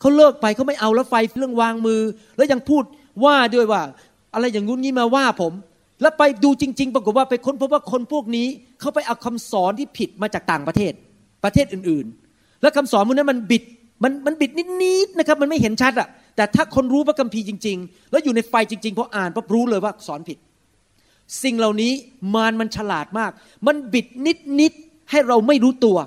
[0.00, 2.00] เขาเลิกไปเขาไม่เอาแล้วไฟเรื่องวางมือ
[2.36, 2.84] แล้วยังพูด
[3.24, 3.82] ว่าด้วยว่า
[4.34, 5.52] อะไรอย่างงู้นงี้มาว่าผม
[6.02, 8.46] แล้วไปดูจริง ๆ ปรากฏว่าไปค้นพบว่าคนพวกนี้
[8.80, 10.92] เขาไปเอาคำสอนที่ผิดมาจากต่างประเทศ
[11.44, 13.64] ประเทศอื่นๆ แล้วคำสอนพวกนั้นมันบิด
[14.04, 14.50] มันมันบิด
[14.82, 20.38] นิดๆนะครับมันไม่เห็นชัดอะแต่ถ้าคนรู้พระคัมภีร์จริง ๆ แล้วอยู่ในไฟจริงๆพออ่านปั๊บรู้เลยว่าสอนผิด
[21.42, 21.92] สิ่งเหล่านี้
[22.34, 23.30] มารมันฉลาดมาก
[23.66, 24.06] มันบิด
[24.60, 25.98] นิดๆให้เราไม่รู้ตัว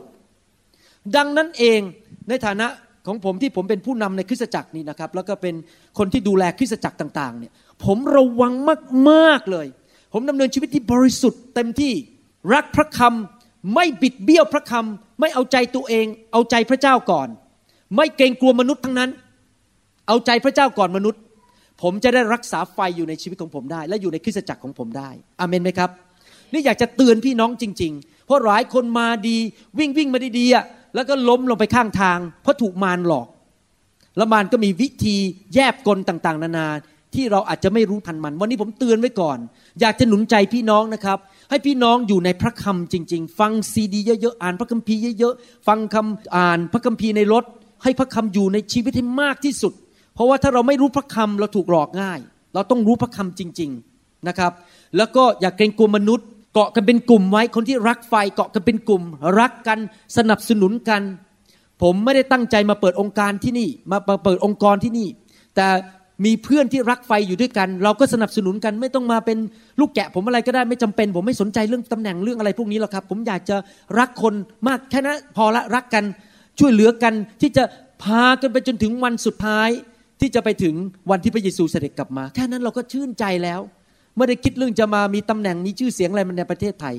[1.16, 1.80] ดังนั้นเอง
[2.30, 2.68] ในฐานะ
[3.08, 5.56] ของผมที่ผมเป็นผู้นำในคริสตจักรนี่นะครับ แล้วก็เป็น
[5.98, 7.52] คนที่ดูแลคริสตจักรต่างๆเนี่ย
[7.86, 8.54] ผมระวัง
[9.10, 9.68] มากๆเลย
[10.13, 11.94] ผมดำเนินชีวิตที่บริสุทธิ์เต็มที่
[12.54, 13.43] รักพระคำ
[13.74, 17.27] ไม่บิดเบี้ยวพระคำไม่เอาใจตัวเอง เอาใจพระเจ้าก่อน
[17.96, 19.10] ไม่เกรงกลัวมนุษย์ทั้งนั้น
[20.08, 21.22] เอาใจพระเจ้าก่อนมนุษย์
[21.82, 25.89] ผมจะได้รักษาไฟอยู่ในชีวิตของผมได้ และอยู่ในคริสตจักรของผมได้อเมนไหมครับ
[26.53, 29.38] นี่อยากจะเตือนพี่น้องจริง ๆ เพราะหลายคนมาดี
[29.79, 33.27] วิ่งวิ่งมาดีๆแล้วก็ล้มลงไปข้างทาง เพราะถูกมารหลอก
[34.17, 35.17] แล้วมารก็มีวิธี
[35.53, 36.67] แยบกลต่างๆ นานา
[37.15, 39.38] ที่เราอาจจะไม่รู้ทันมัน วันนี้ผมเตือนไว้ก่อน
[39.82, 41.17] อยากจะหนุนใจพี่น้องนะครับ
[41.54, 47.44] ให้พี่น้องอยู่ในพระคำจริง ๆ ฟังซีดีเยอะๆ อ่านพระคัมภีร์เยอะๆ ฟังคำอ่านพระคัมภีร์ในรถ
[47.84, 49.74] ให้พระคำอยู่ในชีวิตให้มากที่สุด
[50.13, 52.20] เพราะว่าถ้าเราไม่รู้พระคำเราถูกหลอกง่าย
[52.54, 54.52] เราต้องรู้พระคำจริง ๆ นะครับ
[54.98, 59.04] แล้วก็อย่าเกรงกลัวมนุษย์ เกาะกันเป็นกลุ่มไว้ คนที่รักไฟเกาะกันเป็นกลุ่ม
[59.39, 59.80] รักกัน
[60.18, 61.02] สนับสนุนกัน
[61.82, 65.08] ผมไม่ได้ตั้งใจมาเปิดองค์การที่นี่ มาเปิดองค์กรที่นี่
[65.56, 65.68] แต่
[66.26, 69.38] มีเพื่อนที่รักไฟอยู่ด้วยกัน เราก็สนับสนุนกันไม่ต้องมาเป็น
[69.80, 73.56] ลูกแกะผมอะไรก็ได้ไม่จำเป็น ผมไม่สนใจเรื่องตำแหน่งเรื่องอะไรพวกนี้หรอกครับ ผมอยากจะ
[73.99, 74.34] รักคน
[74.67, 76.04] มากแค่นั้นพอละรักกัน
[76.60, 77.63] ช่วยเหลือกันที่จะ
[78.04, 79.69] พากันไปจนถึงวันสุดท้าย
[80.21, 80.76] ที่จะไปถึง
[81.12, 83.62] วันที่พระเยซูเสด็จกลับมา แค่นั้นเราก็ชื่นใจแล้ว
[84.17, 86.95] ไม่ได้คิดเรื่องจะมามีตำแหน่งมีชื่อเสียงอะไรมันในประเทศไทย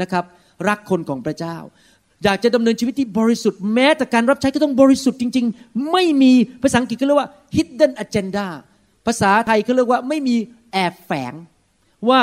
[0.00, 0.24] นะครับ
[0.68, 1.56] รักคนของพระเจ้า
[2.24, 8.46] อยากจะดำเนินชีวิตที่บริสุทธิ์แม้แต่การรับใช้ก็ต้องบริสุทธิ์จริง ๆ ไม่มีภาษาอังกฤษเขาเรียกว่า hidden agenda
[9.06, 10.36] ภาษาไทยเขาเรียกว่าไม่มี
[10.72, 11.32] แอบแฝง
[12.08, 12.20] ว่า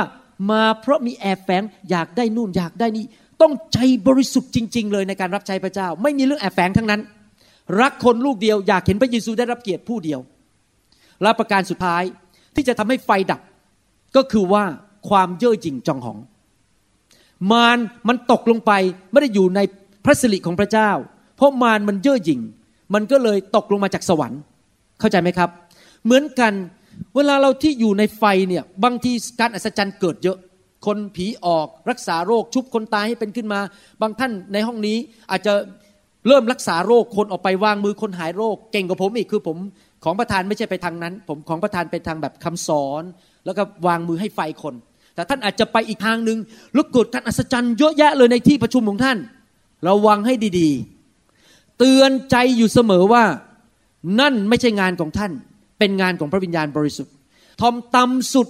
[0.52, 3.06] มาเพราะมีแอบแฝงอยากได้นู่นอยากได้นี่
[3.42, 7.02] ต้องใจบริสุทธิ์จริง ๆ เลยในการรับใช้พระเจ้า ไม่มีเรื่องแอบแฝงทั้งนั้น
[7.82, 10.20] รักคนลูกเดียว อยากเห็นพระเยซูได้รับเกียรติผู้เดียว
[11.22, 12.04] และประการสุดท้าย
[12.56, 13.42] ที่จะทำให้ไฟดับ
[14.16, 14.64] ก็คือว่า
[15.10, 16.18] ความเย่อหยิ่งจองหอง
[17.52, 17.78] มาร
[18.08, 18.72] มันตกลงไป
[19.12, 19.60] ไม่ได้อยู่ใน
[20.06, 20.92] พระสิริของพระเจ้า
[21.38, 22.42] เพราะมารมันเย่อหยิ่ง
[22.94, 24.42] มันก็เลยตกลงมาจากสวรรค์
[25.00, 25.50] เข้าใจไหมครับ
[26.06, 26.54] เหมือนกัน
[27.16, 30.38] เวลาเราที่อยู่ในไฟเนี่ยบางทีการอัศจรรย์เกิดเยอะ
[30.86, 33.60] คนผีออกรักษาโรคชุบคนตายให้เป็นขึ้นมา
[34.02, 34.98] บางท่านในห้องนี้
[35.32, 35.54] อาจจะ
[36.28, 39.58] เริ่มรักษาโรคคนออกไปวางมือคนหายโรค เก่งกว่าผมอีกคือผม
[40.04, 43.04] ของประธานไม่ใช่ไปทางนั้น ผมของประธานไปทางแบบคำสอน
[43.46, 44.76] แล้วก็วางมือให้ไฟคน
[45.16, 46.38] แต่ท่านอาจจะไปอีกทางหนึ่ง
[46.74, 49.18] แล้วเกิดการอัศจรรย์เยอะแยะเลยในที่ประชุมของท่าน
[49.88, 53.24] ระวังให้ดีๆ เตือนใจอยู่เสมอว่า
[54.20, 55.32] นั่นไม่ใช่งานของท่าน
[55.80, 57.14] เป็นงานของพระวิญญาณบริสุทธิ์
[57.62, 58.48] ทอมตำสุด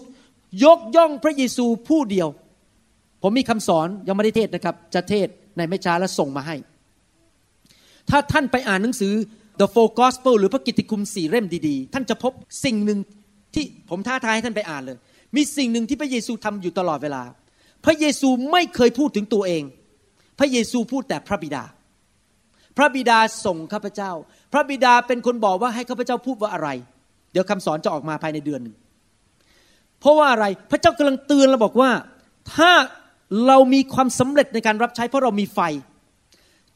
[0.63, 2.27] ยกย่องพระเยซูผู้เดียว
[3.21, 6.55] ผมมีคำสอนยังไม่ได้เทศนะครับ จะเทศในไม่ช้าแล้วส่งมาให้
[8.09, 9.13] ถ้าท่านไปอ่านหนังสือ
[9.59, 12.33] The Four Gospel หรือพระกิตติคุณสี่เล่มดีๆ ท่านจะพบ
[12.65, 12.99] สิ่งหนึ่ง
[13.53, 14.97] ที่ผมท้าทายให้ท่านไปอ่านเลย
[15.35, 17.23] มีสิ่งหนึ่งที่พระเยซูทำอยู่ตลอดเวลา
[17.85, 19.63] พระเยซูไม่เคยพูดถึงตัวเอง
[20.39, 21.63] พระเยซูพูดแต่พระบิดา
[22.77, 24.11] พระบิดาส่งข้าพเจ้า
[24.53, 26.69] พระบิดาเป็นคนบอกว่าให้ข้าพเจ้าพูดว่าอะไร
[27.31, 28.75] เดี๋ยวคำสอนจะออกมาภายในเดือนหนึ่ง
[29.99, 31.91] เพราะว่าอะไร พระเจ้ากำลังเตือนเราบอกว่า
[32.55, 32.71] ถ้า
[33.47, 35.59] เรามีความสำเร็จในการรับใช้ เพราะเรามีไฟ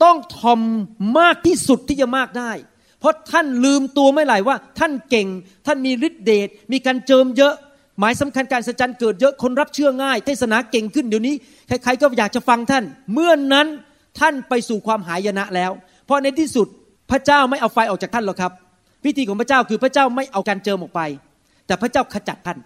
[0.04, 0.62] ต้องทอม
[1.20, 2.52] มากที่สุดที่จะมากได้
[3.00, 5.28] เพราะท่านลืมตัวไม่ไหลว่า ท่านเก่ง
[5.66, 7.54] ท่านมีฤทธิเดช มีการเจิมเยอะ
[8.00, 11.36] หมายสำคัญการสัจจันเกิดเยอะคนรับเชื่อง่าย เทศนาเก่งขึ้นเดี๋ยวนี้
[11.68, 12.84] ใครๆก็อยากจะฟังท่าน
[13.14, 13.68] เมื่อนนั้น
[14.20, 15.72] ท่านไปสู่ความหายนะแล้ว
[16.06, 16.68] เพราะในที่สุด
[17.12, 18.52] พระเจ้าไม่เอาไฟออกจากท่านหรอกครับ
[19.06, 21.02] วิธีของพระเจ้าคือพระเจ้าไม่เอาการเจิมออกไป
[21.68, 22.58] แต่พระเจ้าขจัดท่าน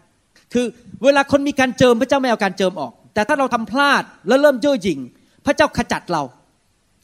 [0.54, 0.66] คือ
[1.04, 5.00] เวลาคนมีการเจิมพระเจ้าไม่เอาการเจิมออก แต่ถ้าเราทำพลาดแล้วเริ่มเย่อหยิ่ง
[5.46, 6.24] พระเจ้าขจัดเรา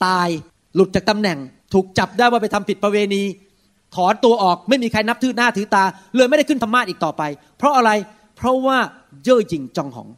[0.06, 0.30] ตาย
[0.76, 1.38] หลุดจากตำแหน่ง
[1.74, 3.24] ถูกจับได้ว่าไปทำผิดประเวณี
[3.96, 5.84] ถอนตัวออกไม่มีใครนับถือหน้าถือตา
[6.16, 7.24] เลยไม่ได้ขึ้นธรรมาอีกต่อไป
[7.58, 7.92] เพราะอะไร
[8.40, 8.78] เพราะว่า
[9.24, 10.10] เย่อหยิ่งจองหอง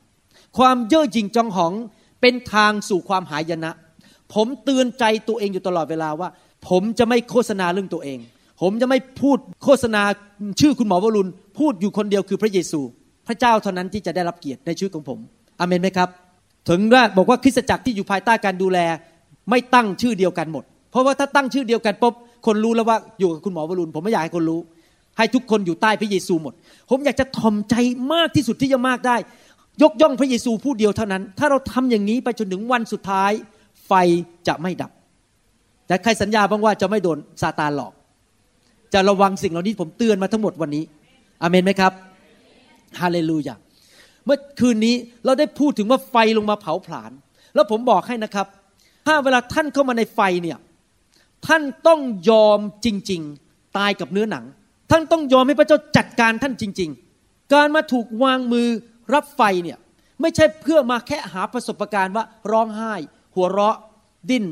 [0.57, 1.73] ความเย่อหยิ่งจองหอง
[2.21, 3.71] เป็นทางสู่ความหายนะ
[4.33, 6.29] ผมเตือนใจตัวเองอยู่ตลอดเวลาว่า
[6.69, 8.19] ผมจะไม่โฆษณาเรื่องตัวเอง
[8.61, 10.01] ผมจะไม่พูดโฆษณา
[10.59, 11.29] ชื่อคุณหมอวรุณ
[11.59, 12.81] พูดอยู่คนเดียวคือพระเยซู
[13.27, 15.19] พระเจ้าเท่านั้นที่จะได้รับเกียรติในชีวิตของผม
[15.59, 16.09] อเมนไหมครับ
[16.69, 18.79] ถึงว่าบอกว่าคริสตจักรที่อยู่ภายใต้การดูแล
[19.49, 22.13] ไม่ตั้งชื่อเดียวกันหมด เพราะว่าถ้าตั้งชื่อเดียวกันปุ๊บ
[22.45, 24.59] คนรู้แล้วว่าอยู่กับคุณหมอวรุณ ผมไม่อยากให้คนรู้
[25.17, 26.53] ให้ทุกคนอยู่ใต้พระเยซูหมด
[26.89, 27.75] ผมอยากจะถ่อมใจ
[28.13, 29.15] มากที่สุดที่จะมากได้
[29.83, 33.31] ยกย่องพระเยซูผู้เดียวเท่านั้น ถ้าเราทำอย่างนี้ไปจนถึงวันสุดท้าย
[33.87, 33.91] ไฟ
[34.47, 34.91] จะไม่ดับ
[35.87, 37.93] แต่ใครสัญญาบ้างว่าจะไม่โดนซาตานหลอก
[38.93, 40.83] จะระวังสิ่งเหล่านี้ผมเตือนมาทั้งหมดวันนี้
[41.41, 41.93] อเมนไหมครับ
[42.99, 43.55] ฮาเลลูยา
[44.25, 44.95] เมื่อคืนนี้
[45.25, 47.11] เราได้พูดถึงว่าไฟลงมาเผาผลาญ
[47.55, 48.47] แล้วผมบอกให้นะครับ
[49.05, 50.57] ถ้าเวลาท่านเข้ามาในไฟเนี่ย
[51.47, 54.45] ท่านต้องยอมจริง ๆ ตายกับเนื้อหนัง
[54.91, 56.89] ท่านต้องยอมให้พระเจ้าจัดการท่านจริง
[57.21, 58.67] ๆ การมาถูกวางมือ
[59.13, 59.77] รับไฟเนี่ย
[60.21, 62.93] ไม่ใช่เพื่อมาแค่หาประสบการณ์ว่าร้องไห้
[63.35, 63.77] หัวเราะ
[64.29, 64.45] ดิ้น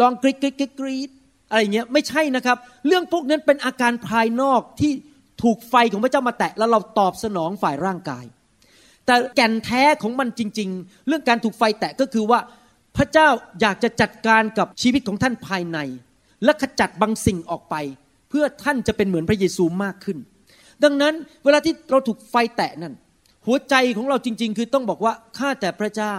[0.00, 1.10] ร้องกรีดกรีดกรีด
[1.50, 4.92] อะไรเงี้ยไม่ใช่นะครับ เรื่องพวกนั้นเป็นอาการภายนอกที่
[5.42, 8.24] ถูกไฟของพระเจ้ามาแตะแล้วเราตอบสนองฝ่ายร่างกาย
[9.06, 12.40] แต่แก่นแท้ของมันจริง ๆ เรื่องการถูกไฟแตะก็คือว่า
[12.96, 13.28] พระเจ้า
[13.60, 15.78] อยากจะจัดการกับชีวิตของท่านภายใน
[16.44, 17.74] และขจัดบางสิ่งออกไป
[18.32, 20.18] เพื่อท่านจะเป็นเหมือนพระเยซูมากขึ้น
[20.84, 21.14] ดังนั้น
[21.44, 22.94] เวลาที่เราถูกไฟแตะนั่น
[23.46, 26.14] หัวใจของเราจริง ๆ คือต้องบอกว่าข้าแต่พระเจ้า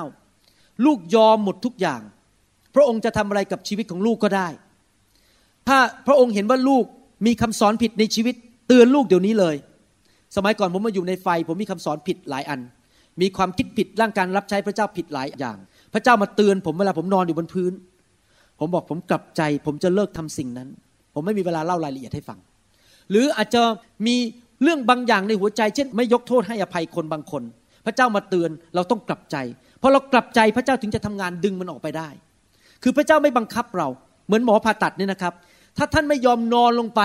[0.85, 2.01] ลูกยอมหมดทุกอย่าง
[2.75, 4.47] พระองค์จะทำอะไรกับชีวิตของลูกก็ได้
[5.67, 6.85] ถ้าพระองค์เห็นว่าลูก
[7.25, 8.35] มีคำสอนผิดในชีวิต
[8.67, 9.55] เตือนลูกเดี๋ยวนี้เลย
[10.35, 12.59] สมัยก่อนผมมาอยู่ในไฟ ผมมีคำสอนผิดหลายอัน
[13.21, 15.57] มีความคิดผิดร่างการรับใช้พระเจ้าผิดหลายอย่าง
[15.93, 17.73] พระเจ้ามาเตือนผมเวลาผมนอนอยู่บนพื้น
[18.59, 20.69] ผมบอกผมกลับใจ ผมจะเลิกทำสิ่งนั้น
[21.13, 22.39] ผมไม่มีเวลาเล่ารายละเอียดให้ฟัง
[23.11, 23.61] หรืออาจจะ
[24.07, 24.15] มี
[24.63, 27.43] เรื่องบางอย่างในหัวใจ เช่น ไม่ยกโทษให้อภัยคนบางคน
[27.85, 29.37] พระเจ้ามาเตือนเราต้องกลับใจ
[29.81, 32.09] พอเรากลับใจพระเจ้าถึงจะทำงานดึงมันออกไปได้
[32.83, 33.87] คือพระเจ้าไม่บังคับเรา
[34.27, 35.33] เหมือนหมอผ่าตัดเนี่ยนะครับ
[35.77, 37.01] ถ้าท่านไม่ยอมนอนลงไป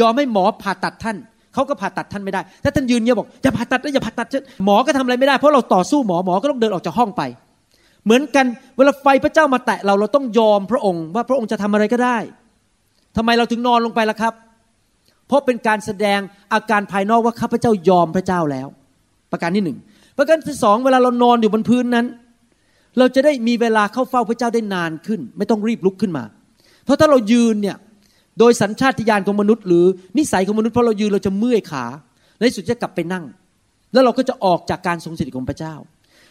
[0.00, 1.16] ยอมให้หมอผ่าตัดท่าน
[1.54, 4.26] เขาก็ผ่าตัดท่านไม่ได้ ถ้าท่านยืนเงียบอกอย่าผ่าตัดนะอย่าผ่าตัด
[4.64, 7.22] หมอก็ทำอะไรไม่ได้เพราะเราต่อสู้หมอหมอก็ต้องเดินออกจากห้องไป
[8.04, 8.46] เหมือนกัน
[8.76, 12.18] เวลาไฟพระเจ้ามาแตะเราเราต้องยอมพระองค์ว่าพระองค์จะทำอะไรก็ได้
[13.18, 14.34] ทำไมเราถึงนอนลงไปล่ะครับ
[15.28, 16.20] เพราะเป็นการแสดง
[16.52, 18.68] อาการภายนอกว่าข้าพเจ้ายอมพระเจ้าแล้ว
[19.32, 19.78] ประการที่หนึ่ง
[20.18, 22.06] ประการที่สองเวลาเรานอนอยู่บนพื้นนั้น
[22.98, 26.24] เราจะได้มีเวลาเข้าเฝ้าพระเจ้าได้นานขึ้น ไม่ต้องรีบลุกขึ้นมา
[26.84, 27.76] เพราะถ้าเรายืนเนี่ย
[28.38, 29.84] โดยสัญชาตญาณของมนุษย์ หรือ
[30.18, 31.84] นิสัยของมนุษย์พราะเรายืนเราจะเมื่อยขา
[32.38, 33.24] ในสุดจะกลับไปนั่ง
[33.92, 35.74] แล้วเราก็จะออกจากการทรงสถิตของพระเจ้า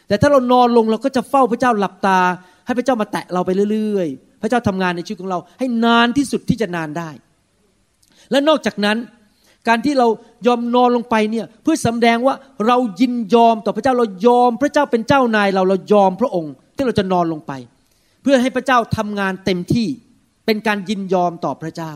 [0.08, 2.20] แต่ถ้าเรานอนลงเราก็จะเฝ้าพระเจ้าหลับตา
[2.66, 4.10] ให้พระเจ้ามาแตะเราไปเรื่อย
[4.48, 7.10] ระเจ้าทำงานในชีวิตของเรา ให้นานที่สุดที่จะนานได้
[8.32, 8.98] และนอกจากนั้น
[9.68, 10.08] การที่เรา
[10.48, 12.36] ยอมนอนลงไปเนี่ยเพื่อสำแดงว่า
[12.68, 17.52] เรายินยอมต่อพระเจ้าเรายอมพระเจ้าเป็นเจ้านายเราเรายอมพระองค์ ที่เราจะนอนลงไป
[18.24, 19.88] เพื่อให้พระเจ้าทำงานเต็มที่
[20.46, 21.94] เป็นการยินยอมต่อพระเจ้า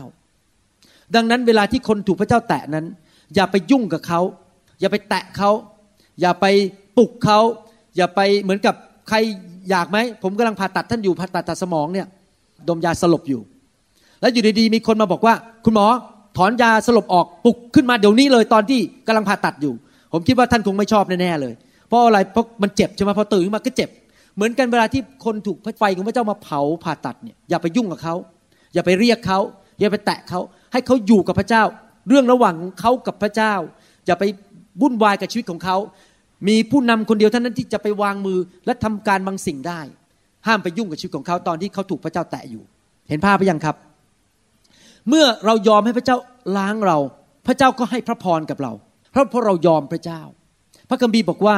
[1.14, 2.86] ดังนั้นเวลาที่คนถูกพระเจ้าแตะนั้น
[3.34, 4.20] อย่าไปยุ่งกับเขา
[4.80, 5.50] อย่าไปแตะเขา
[6.20, 6.46] อย่าไป
[6.96, 7.40] ปลุกเขา
[7.96, 8.74] อย่าไปเหมือนกับ
[9.08, 9.16] ใคร
[9.70, 12.06] อยากไหม ผมกำลังผ่าตัดท่านอยู่ผ่าตัดตัดสมองเนี่ย
[12.68, 13.40] ดมยาสลบอยู่
[14.20, 15.86] แล้วอยู่ดีๆมีคนมาบอกว่า คุณหมอ
[16.36, 19.72] ถอนยาสลบออกปลุกขึ้นมาเดี๋ยวนี้เลยตอนที่กำลังผ่าตัดอยู่
[20.12, 21.54] ผมคิดว่าท่านคงไม่ชอบแน่ๆเลย
[21.88, 23.90] เพราะอะไรเพราะมันเจ็บใช่ไหมพอตื่นขึ้นมาก็เจ็บ
[24.34, 28.14] เหมือนกันเวลาที่คนถูกไฟของพระเจ้ามาเผาผ่าตัดเนี่ยอย่าไปยุ่งกับเขา
[28.74, 29.40] อย่าไปเรียกเขา
[29.80, 30.40] อย่าไปแตะเขา
[30.72, 31.62] ให้เขาอยู่กับพระเจ้า
[32.08, 33.54] เรื่องระหว่างเขากับพระเจ้า
[34.06, 34.24] อย่าไป
[34.80, 35.76] วุ่นวายกับชีวิตของเขา
[36.48, 39.80] มีผู้นำคนเดียวเท่านั้นที่จะไปวางมือและทำการบางสิ่งได้
[40.46, 42.62] ห้ามไปยุ่งกับชีวิตของเขาตอนที่เขาถูกพระเจ้าแตะอยู่
[43.08, 43.76] เห็นภาพไปยังครับ
[45.08, 46.16] เมื่อเรายอมให้พระเจ้า
[46.56, 46.98] ล้างเรา
[47.46, 48.72] พระเจ้าก็ให้พระพรกับเรา
[49.10, 50.22] เพราะเพราะเรายอมพระเจ้า
[50.88, 51.56] พระคัมภีร์บอกว่า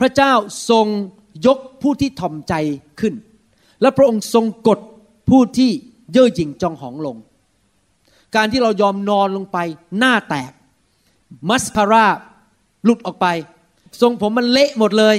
[0.00, 0.32] พระเจ้า
[0.70, 0.86] ทรง
[1.46, 2.54] ยกผู้ที่ถ่อมใจ
[3.00, 3.14] ขึ้น
[3.80, 4.78] และพระองค์ทรงกด
[5.30, 5.70] ผู้ที่
[6.12, 7.16] เย่อหยิ่งจองหองลง
[8.36, 9.58] การที่เรายอมนอนลงไป
[9.98, 10.52] หน้าแตก
[11.48, 12.06] มัสคาร่า
[12.84, 13.26] หลุดออกไป
[14.00, 15.16] ทรงผมมันเละหมดเลย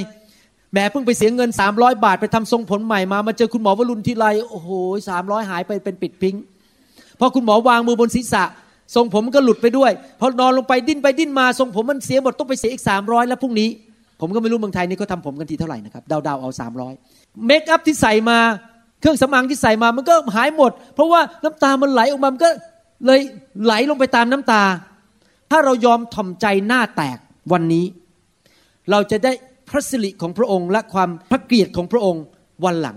[0.72, 4.70] แหมเพิ่งไปเสียเงิน 300 บาทไปทำทรงผมใหม่มามาเจอคุณหมอวรุณทีไรโอ้โห
[5.08, 6.34] สามร้อยหายไปเป็นปิดพิง
[7.20, 8.44] พอคุณหมอวางมือบนศีรษะ
[8.94, 13.68] ทรงผมก็หลุดไปด้วยพอนอนลงไปดิ้นไปดิ้นมาทรงผมมันเสียหมดต้องไปเสียอีกสามร้อยแล้วพรุ่งนี้
[14.20, 16.94] ผมก็ไม่รู้เมืองไทยนี่เขาทำผมกันทีเท่าไหร่นะครับดาวๆเอาสามร้อย
[17.46, 18.38] เมคอัพที่ใส่มา
[19.00, 22.50] เครื่องสำอางที่ใส่มามันก็หายหมด เพราะว่าน้ำตามันไหลออกมามันก็
[23.06, 23.20] เลย
[23.64, 24.62] ไหลลงไปตามน้ำตา
[25.50, 27.18] ถ้าเรายอมถ่อมใจหน้าแตก
[27.52, 27.84] วันนี้
[28.90, 29.32] เราจะได้
[29.70, 32.22] พระสิริของพระองค์ และความพระเกียรติของพระองค์
[32.64, 32.96] วันหลัง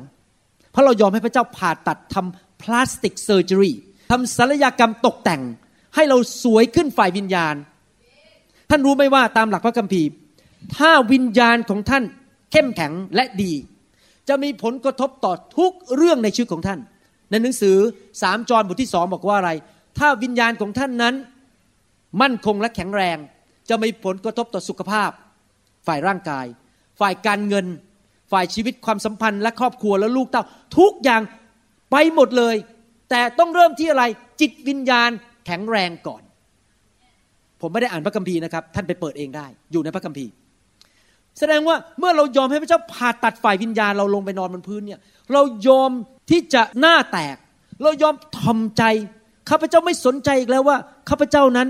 [0.72, 3.76] เพราะเรายอมให้พระเจ้าผ่าตัดทำพลาสติกเซอร์เจอรี่
[4.12, 5.42] ทำศัลยกรรมตกแต่ง
[5.96, 7.56] ให้เราสวยขึ้นฝ่ายวิญญาณ
[8.70, 10.10] ท่านรู้ไหมว่าตามหลักพระคัมภีร์
[10.78, 12.04] ถ้าวิญญาณของท่าน
[12.52, 13.54] เข้มแข็งและดี
[14.30, 16.80] จะมีผลกระทบต่อทุกเรื่องในชีวิตของท่าน
[17.32, 17.78] ในหนังสือ
[18.22, 19.52] สามจอห์นบทที่สองบอกว่าอะไร
[20.00, 21.16] ถ้าวิญญาณของท่านนั้น
[22.22, 23.18] มั่นคงและแข็งแรง
[23.70, 25.10] จะมีผลกระทบต่อสุขภาพ
[25.88, 26.46] ฝ่ายร่างกาย
[27.00, 27.66] ฝ่ายการเงิน
[28.32, 30.44] ฝ่ายชีวิตความสัมพันธ์และครอบครัวและลูกเต้า
[30.78, 31.22] ทุกอย่าง
[31.92, 32.56] ไปหมดเลย
[33.10, 34.04] แต่ต้องเริ่มที่อะไร
[34.42, 35.10] จิตวิญญาณ
[35.46, 36.22] แข็งแรงก่อน
[37.62, 40.32] ผมไม่ได้อ่านพระคัมภีร์นะครับ ท่านไปเปิดเองได้ อยู่ในพระคัมภีร์
[41.40, 45.00] แสดงว่าเมื่อเรายอมให้พระเจ้าผ่าตัดฝ่ายวิญญาณเราลงไปนอนบนพื้นเนี่ย
[45.34, 45.92] เรายอม
[46.30, 47.36] ที่จะหน้าแตก
[47.84, 48.84] เรายอมทอมใจ
[49.50, 50.78] ข้าพเจ้าไม่สนใจอีกแล้วว่า
[51.10, 51.68] ข้าพเจ้านั้น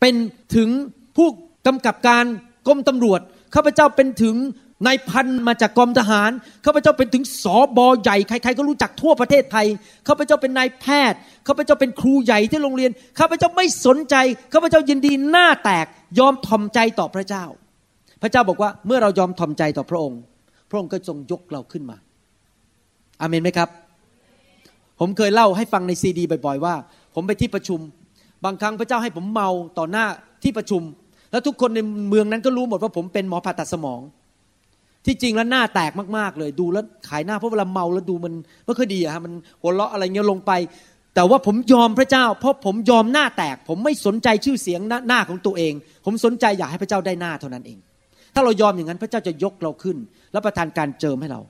[0.00, 0.14] เป็น
[0.56, 0.68] ถึง
[1.16, 1.28] ผู้
[1.66, 2.24] กำกับการ
[2.66, 3.20] กรมตำรวจ
[3.54, 4.36] ข้าพเจ้าเป็นถึง
[4.86, 6.30] นายพันมาจากกรมทหาร
[6.64, 9.66] ข้าพเจ้าเป็นถึงสอบอใหญ่ ใครๆก็รู้จักทั่วประเทศไทย
[10.08, 14.14] ข้าพเจ้าเป็นนายแพทย์ ข้าพเจ้าเป็นครูใหญ่ที่โรงเรียน ข้าพเจ้าไม่สนใจ
[14.52, 15.86] ข้าพเจ้ายินดีหน้าแตก
[16.18, 17.44] ยอมทอมใจต่อพระเจ้า
[18.22, 20.20] พระเจ้าบอกว่าเมื่อเรายอมทอมใจต่อพระองค์
[20.70, 21.96] พระองค์ก็ทรงยกเราขึ้นมา
[23.20, 23.68] อาเมนไหมครับ
[25.00, 26.74] ผมเคยเล่าให้ฟังในซีดีบ่อยๆว่า
[27.14, 27.80] ผมไปที่ประชุม
[28.44, 30.06] บางครั้งพระเจ้าให้ผมเมาต่อหน้า
[30.42, 30.82] ที่ประชุม
[31.30, 34.00] แล้วทุกคนในเมืองนั้นก็รู้หมดว่าผมเป็นหมอผ่าตัดสมอง
[35.06, 38.32] ที่จริงแล้วหน้าแตกมากๆ เลย ดูแล้วขายหน้าเพราะเวลาเมาแล้วดูมัน
[38.64, 40.52] ไม่ค่อยดีอะฮะมันหัวเราะอะไรเงี้ยลงไป
[41.14, 45.72] แต่ว่าผมยอมพระเจ้า เพราะผมยอมหน้าแตก ผมไม่สนใจชื่อเสียงหน้านาของตัวเอง
[46.04, 47.78] ผมสนใจอยากให้พระเจ้าได้หน้าเท่านั้นเอง
[48.34, 49.96] ถ้าเรายอมอย่างนั้นพระเจ้าจะยกเราขึ้น
[50.32, 51.40] และประทานการเจิมให้เรา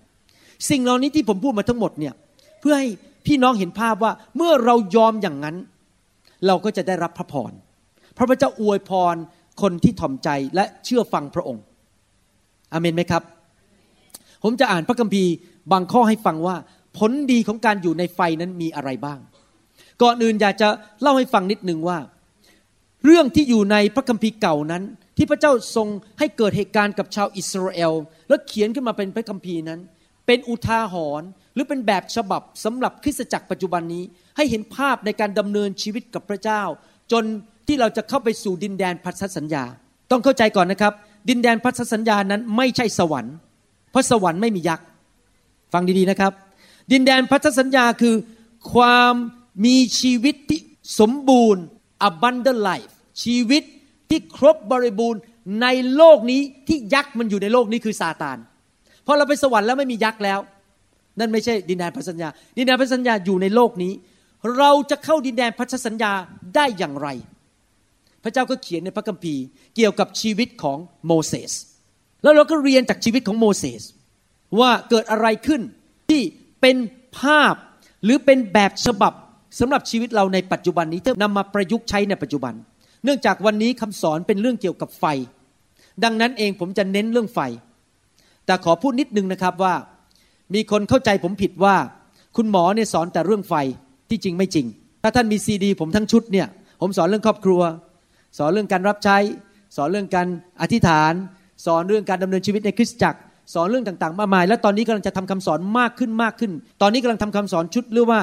[0.71, 2.15] สิ่งเหล่านี้ที่ผมพูดมาทั้งหมดเนี่ย
[2.61, 2.89] เพื่อให้
[3.27, 5.57] พี่น้องเห็นภาพว่าเมื่อเรายอมอย่างนั้น
[6.47, 7.53] เราก็จะได้รับพระพร
[8.17, 9.17] พระพระเจ้าอวยพร
[9.61, 11.63] คนที่ถ่อมใจและเชื่อฟังพระองค์
[12.73, 13.23] อเมนไหมครับ
[14.43, 15.33] ผมจะอ่านพระคัมภีร์
[15.73, 16.57] บางข้อให้ฟังว่า
[16.99, 19.19] ผลดีของการอยู่ในไฟนั้นมีอะไรบ้าง
[20.03, 20.69] ก่อนอื่นอยากจะ
[21.03, 21.99] เล่าให้ฟังนิดนึงว่า
[23.05, 24.83] เรื่องที่อยู่ในพระคัมภีร์เก่านั้น
[25.17, 27.93] ที่พระเจ้าทรงให้เกิดเหตุการณ์กับชาวอิสราเอล
[28.29, 29.81] แล้วเขียนขึ้นมาเป็นพระคัมภีร์นั้น
[30.27, 34.05] เป็นอุทาหรณ์หรือเป็นแบบฉบับสำหรับคริสตจักรปัจจุบันนี้
[34.37, 36.63] ให้เห็นภาพในการดำเนินชีวิตกับพระเจ้า
[37.13, 37.25] จน
[37.69, 39.65] ที่เราจะเข้าไปสู่ดินแดนพันธสัญญา
[40.11, 40.93] ต้องเข้าใจก่อนนะครับ
[41.29, 43.35] ดินแดนพันธสัญญานั้นไม่ใช่สวรรค์
[43.91, 44.87] เพราะสวรรค์ไม่มียักษ์
[45.73, 46.33] ฟังดีๆนะครับ
[46.93, 48.15] ดินแดนพันธสัญญาคือ
[48.73, 49.15] ความ
[49.65, 50.61] มีชีวิตที่
[51.01, 51.63] สมบูรณ์
[52.09, 52.93] abundant life
[53.25, 53.63] ชีวิต
[54.11, 55.21] ที่ครบบริบูรณ์
[55.63, 58.39] ในโลกนี้ที่ยักษ์มันอยู่ในโลกนี้คือซาตาน
[59.07, 60.39] พอเราไปสวรรค์แล้วไม่มียักษ์แล้ว
[61.19, 63.93] นั่นไม่ใช่ดินแดนพันธสัญญา ดินแดนพันธสัญญาอยู่ในโลกนี้
[64.59, 66.13] เราจะเข้าดินแดนพันธสัญญา
[66.55, 67.09] ได้อย่างไร
[68.23, 69.43] พระเจ้าก็เขียนในพระคัมภีร์
[69.77, 71.53] เกี่ยวกับชีวิตของโมเสส
[72.23, 73.83] แล้วเราก็เรียนจากชีวิตของโมเสส
[74.61, 75.63] ว่าเกิดอะไรขึ้น
[76.11, 76.23] ที่
[76.61, 76.77] เป็น
[77.19, 77.55] ภาพ
[78.05, 79.13] หรือเป็นแบบฉบับ
[79.61, 82.55] สำหรับชีวิตเราในปัจจุบันนี้ที่นำมาประยุกต์ใช้ในปัจจุบัน
[83.05, 85.05] เนื่องจากวันนี้คำสอนเป็นเรื่องเกี่ยวกับไฟ
[86.05, 87.41] ดังนั้นเองผมจะเน้นเรื่องไฟ
[88.47, 89.75] แต่ขอพูดนิดนึงนะครับว่า
[90.55, 91.77] มีคนเข้าใจผมผิดว่า
[92.37, 93.55] คุณหมอเนี่ยสอนแต่เรื่องไฟ
[94.11, 94.67] ที่จริงไม่จริง
[95.03, 96.47] ถ้าท่านมีซีดี ผมทั้งชุดเนี่ย
[96.81, 97.61] ผมสอนเรื่องครอบครัว
[98.39, 99.17] สอนเรื่องการรับใช้
[99.77, 100.29] สอนเรื่องการ
[100.61, 101.13] อธิษฐาน
[101.67, 103.19] สอนเรื่องการดำเนินชีวิตในคริสตจักร
[103.55, 108.21] สอนเรื่องต่างๆ มากมาย และตอนนี้กำลังจะทำคำสอนมากขึ้นมากขึ้น ตอนนี้กำลังทำคำสอนชุดเรียกว่า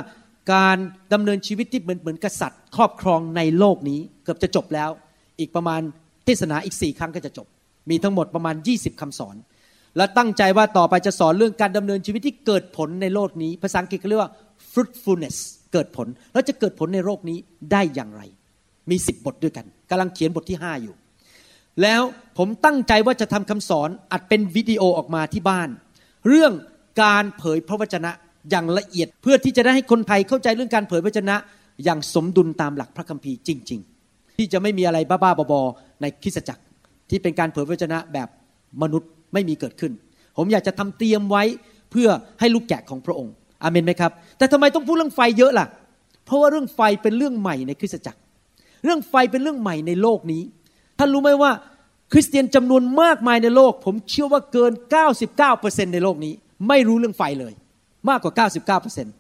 [0.54, 0.78] การ
[1.14, 4.90] ดำเนินชีวิตที่เหมือนเหมือนกษัตริย์ ครอบครองในโลกนี้เกือบจะจบแล้ว
[5.40, 5.82] อีกประมาณ
[6.26, 7.48] เทศนาอีกสี่ครั้งก็จะจบ
[7.90, 9.36] มีทั้งหมดประมาณ 20คำสอน
[9.98, 14.32] และตั้งใจว่าต่อไปจะสอนเรื่องการดำเนินชีวิตที่เกิดผลในโลกนี้ ภาษาอังกฤษเขาเรียกว่า
[14.72, 15.38] fruitfulness
[15.74, 17.38] เกิดผล แล้วจะเกิดผลในโลกนี้
[17.72, 18.22] ได้อย่างไร
[18.90, 20.96] มีสิบบทด้วยกัน กำลังเขียนบทที่ห้าอยู่
[21.82, 22.02] แล้ว
[22.38, 25.70] ผมตั้งใจว่าจะทำคำสอนอัดเป็นวิดีโอออกมาที่บ้าน
[26.28, 26.54] เรื่อง
[27.04, 28.12] การเผยพระวจนะ
[28.50, 31.36] อย่างละเอียด เพื่อที่จะได้ให้คนไทยเข้าใจเรื่องการเผยพระวจนะ
[31.84, 36.62] อย่างสมดุลตามหลักพระคัมภีร์จริง ๆ ที่จะไม่มีอะไรบ้าๆบอๆในคริสตจักร
[37.10, 38.28] ที่เป็นการเผยพระวจนะแบบ
[38.82, 39.92] มนุษย์ไม่มีเกิดขึ้น
[40.38, 41.44] ผมอยากจะทำเตรียมไว้
[41.92, 45.68] เพื่อให้ลูกแกะของพระองค์อเมนไหมครับ แต่ทำไมต้องพูดเรื่องไฟเยอะล่ะ
[46.26, 48.20] เพราะว่าเรื่องไฟเป็นเรื่องใหม่ในคริสตจักร
[48.86, 50.44] เรื่องไฟเป็นเรื่องใหม่ในโลกนี้
[51.00, 51.52] ท่านรู้ไหมว่า
[52.12, 54.72] คริสเตียนจำนวนมากมายในโลก ผมเชื่อว่าเกิน
[55.34, 56.34] 99%ในโลกนี้
[56.68, 57.54] ไม่รู้เรื่องไฟเลย
[58.10, 58.48] มากกว่า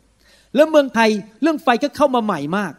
[0.05, 1.09] 99%แล้วเมืองไทย
[1.41, 2.73] เรื่องไฟก็เข้ามาใหม่มาก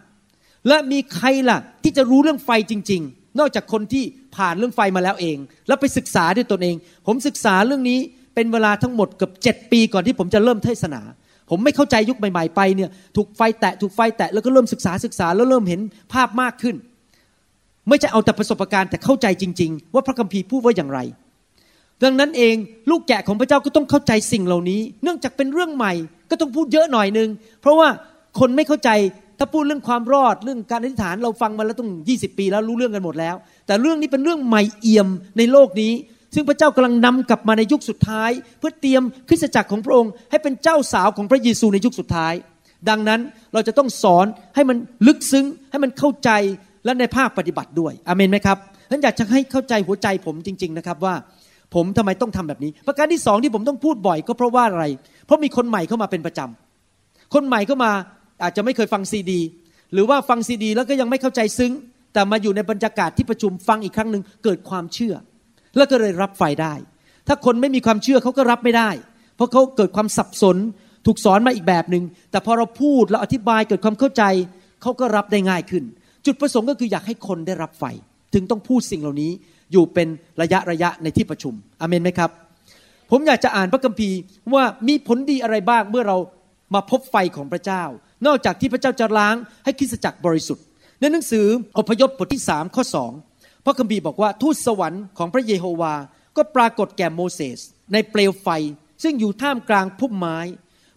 [0.68, 4.04] และมีใครล่ะที่จะรู้เรื่องไฟจริง ๆ นอกจากคนที่
[4.36, 7.98] ผ่านเรื่องไฟมาแล้วเอง แล้วไปศึกษาด้วยตนเอง ผมศึกษาเรื่องนี้
[8.34, 11.00] เป็นเวลาทั้งหมดเกือบเจ็ดปีก่อนที่ผมจะเริ่มเทศนา
[11.50, 15.80] ผมไม่เข้าใจยุคใหม่ๆไปเนี่ยถูกไฟแตะถูกไฟแตะแล้วก็เริ่มศึกษาศึกษาแล้วเริ่มเห็น
[16.12, 16.76] ภาพมากขึ้น
[17.88, 21.00] ไม่ใช่เอาแต่ประสบการณ์แต่เข้าใจจริง ๆ ว่าพระคัมภีร์พูดว่าอย่างไร
[22.04, 22.54] ดังนั้นเอง
[22.90, 25.92] ลูกแกะของพระเจ้าก็ต้องเข้าใจสิ่งเหล่านี้ เนื่องจากเป็นเรื่องใหม่
[26.30, 27.28] ก็ต้องพูดเยอะหน่อยนึง
[27.60, 27.88] เพราะว่า
[28.38, 28.90] คนไม่เข้าใจ
[29.38, 35.92] ถ้าพูดเรื่องความรอดเรื่องการอธิษฐานเราฟังมาแล้วต้อง 20 ปีแล้วรู้เรื่องกันหมดแล้ว แต่เรื่องนี้เป็นเรื่องใหม่เอี่ยมในโลกนี้
[36.36, 42.34] ซึ่งพระเจ้ากำลังนำกลับมาในยุคสุดท้าย เพื่อเตรียมคริสตจักรของพระองค์ ให้เป็นเจ้าสาวของพระเยซูในยุคสุดท้าย
[42.88, 43.20] ดังนั้น
[43.52, 46.30] เราจะต้องสอนให้มันลึกซึ้ง ให้มันเข้าใจ
[46.84, 48.58] และในภาคปฏิบัติด้วยอเมนไหมครับ
[48.90, 51.14] ฉันอยากจะให้เข้าใจหัวใจผมจริง ๆ นะครับว่า
[51.74, 54.84] ผมทำไมต้องทำแบบนี้ ประการที่สองที่ผมต้องพูดบ่อยก็เพราะว่าอะไร
[55.26, 57.90] เพราะมีคนใหม่เข้ามาเป็นประจำคนใหม่เข้ามา
[58.42, 59.40] อาจจะไม่เคยฟังซีดี
[59.92, 61.72] หรือว่าฟังซีดี แล้วก็ยังไม่เข้าใจซึ้ง
[62.12, 65.14] แต่มาอยู่ในบรรยากาศที่ประชุมฟังอีกครั้งหนึ่งเกิดความเชื่อ
[65.76, 66.74] แล้วก็เลยรับไฟได้
[67.26, 68.90] ถ้าคนไม่มีความเชื่อเขาก็รับไม่ได้
[69.36, 70.56] เพราะเขาเกิดความสับสน
[71.06, 74.22] ถูกสอนมาอีกแบบหนึ่งแต่พอเราพูดเราอธิบายเกิดความเข้าใจ
[74.82, 75.84] เขาก็รับได้ง่ายขึ้น
[76.26, 77.84] จุดประสงค์ก็คืออยากให้คนได้รับไฟ
[78.34, 79.32] ถึงต้องพูดสิ่งเหล่านี้
[79.72, 80.08] อยู่เป็น
[80.42, 82.30] ระยะระยะในที่ประชุมอเมนไหมครับ
[83.10, 84.18] ผมอยากจะอ่านพระคัมภีร์
[84.54, 86.16] ว่ามีผลดีอะไรบ้างเมื่อเรา
[86.74, 87.82] มาพบไฟของพระเจ้า
[88.26, 89.34] นอกจากที่พระเจ้าจะล้าง
[89.64, 90.64] ให้คริสตจักรบริสุทธิ์
[91.00, 91.46] ในหนังสือ
[91.78, 93.12] อพยพบทที่สามข้อสอง
[93.66, 95.94] พระคัมภีร์บอกว่าทูตสวรรค์ของพระเยโฮวา
[96.36, 97.58] ก็ปรากฏแก่โมเสส
[97.92, 98.48] ในเปลวไฟ
[99.02, 100.38] ซึ่งอยู่ท่ามกลางพุ่มไม้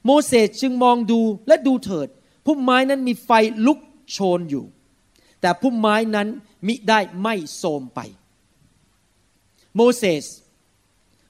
[0.05, 2.08] โมเสสจึงมองดูและดูเถิด
[2.45, 3.32] พุ่มไม้นั้นมีไฟ
[3.65, 3.79] ลุก
[4.12, 4.65] โชนอยู่
[5.41, 6.27] แต่พุ่มไม้นั้น
[6.67, 7.99] มิได้ไม่โทมไป
[9.75, 10.23] โมเสส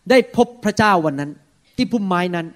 [0.10, 1.32] ได้พบพระเจ้าวันนั้น
[1.75, 2.47] ที่พุ่มไม้นั้น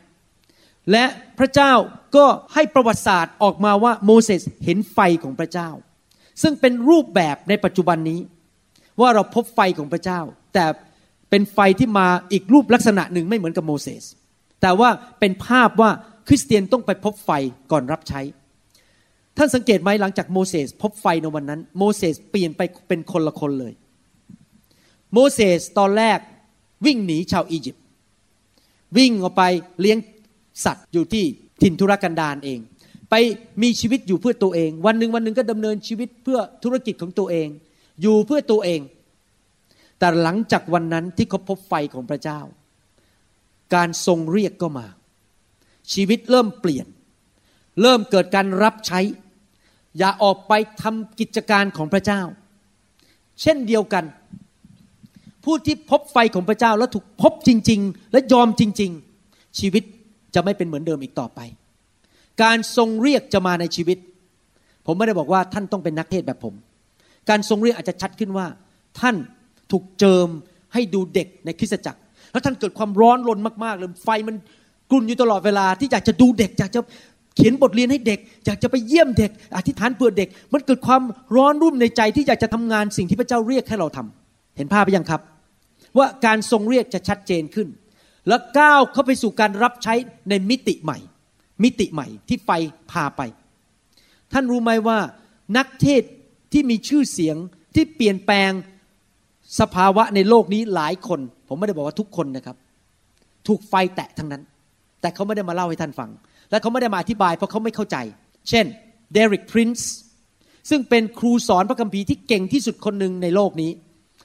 [0.92, 1.06] และ
[1.40, 1.74] พระเจ้า
[2.16, 5.70] ก็ให้ประวัติศาสตร์ออกมาว่าโมเสสเห็นไฟของพระเจ้า
[6.42, 8.20] ซึ่งเป็นรูปแบบในปัจจุบันนี้
[9.02, 10.20] ว่าเราพบไฟของพระเจ้า
[10.54, 10.66] แต่
[11.30, 14.04] เป็นไฟที่มาอีกรูปลักษณะหนึ่งไม่เหมือนกับโมเสส
[14.62, 15.90] แต่ว่าเป็นภาพว่า
[16.28, 17.32] คริสเตียนต้องไปพบไฟ
[17.72, 18.22] ก่อนรับใช้
[19.38, 23.74] ท่านสังเกตไหมหลังจากโมเสสพบไฟในวันนั้น โมเสสเปลี่ยนไปเป็นคนละคนเลย
[25.14, 26.20] โมเสสตอนแรก
[26.86, 27.84] วิ่งหนีชาวอียิปต์
[28.98, 29.44] วิ่งออกไป
[29.80, 29.98] เลี้ยง
[30.66, 31.24] สัตว์อยู่ที่
[31.62, 32.60] ถิ่นธุรกันดารเอง
[33.10, 33.16] ไป
[33.62, 37.48] มีชีวิตอยู่เพื่อตัวเอง วันหนึ่งวันหนึ่งก็ดำเนินชีวิตเพื่อธุรกิจของตัวเอง
[38.04, 38.82] อยู่เพื่อตัวเอง
[40.00, 42.40] แต่หลังจากวันนั้นที่เขาพบไฟของพระเจ้า
[43.76, 44.88] การทรงเรียกก็มา
[45.94, 46.88] ชีวิตเริ่มเปลี่ยน
[47.82, 49.00] เริ่มเกิดการรับใช้
[49.98, 52.22] อย่าออกไปทำกิจการของพระเจ้า
[53.42, 54.06] เช่นเดียวกัน
[55.44, 58.92] ผู้ที่พบไฟของพระเจ้าแล้วถูกพบจริง ๆ และยอมจริง
[59.26, 59.84] ๆ ชีวิต
[60.36, 61.40] จะไม่เป็นเหมือนเดิมอีกต่อไป
[62.44, 63.98] การทรงเรียกจะมาในชีวิต
[64.86, 66.54] ผมไม่ได้บอกว่าท่านต้องเป็นนักเทศแบบผม
[67.30, 68.48] การทรงเรียกอาจจะชัดขึ้นว่า
[69.00, 69.16] ท่าน
[69.72, 70.28] ถูกเจิม
[70.74, 72.00] ให้ดูเด็กในคริสตจักร
[72.32, 74.36] แล้วท่านเกิดความร้อนรนมากๆเลยไฟมัน
[74.92, 76.80] กลุ่นอยู่ตลอดเวลาที่อยากจะดูเด็กอยากจะ
[77.36, 81.02] เขียนบทเรียนให้เด็ก อยากจะไปเยี่ยมเด็ก อธิษฐานเพื่อเด็ก มันเกิดความ
[81.36, 85.22] ร้อนรุ่มในใจที่อยากจะทำงานสิ่งที่พระเจ้าเรียกให้เราทำเห็นภาพไปยังครับ
[85.98, 87.68] ว่าการทรงเรียกจะชัดเจนขึ้น
[88.28, 89.94] แล้วก้าวเข้าไปสู่การรับใช้
[90.30, 90.98] ในมิติใหม่
[91.64, 92.50] มิติใหม่ที่ไฟ
[92.92, 93.22] พาไป
[94.34, 94.98] ท่านรู้ไหมว่า
[95.58, 96.04] นักเทศ
[96.54, 97.36] ที่มีชื่อเสียง
[97.76, 98.52] ที่เปลี่ยนแปลง
[99.60, 102.58] สภาวะในโลกนี้หลายคน ผมไม่ได้บอกว่าทุกคนนะครับ
[103.48, 104.44] ถูกไฟแตะทั้งนั้น
[105.02, 106.10] แต่เขาไม่ได้มาเล่าให้ท่านฟัง
[106.52, 107.98] และเขาไม่ได้มาอธิบายเพราะเขาไม่เข้าใจ
[108.50, 108.66] เช่น
[109.14, 109.92] เดริกพรินซ์
[110.70, 113.72] ซึ่งเป็นครูสอนพระคัมภีร์ที่เก่งที่สุดคนหนึ่งในโลกนี้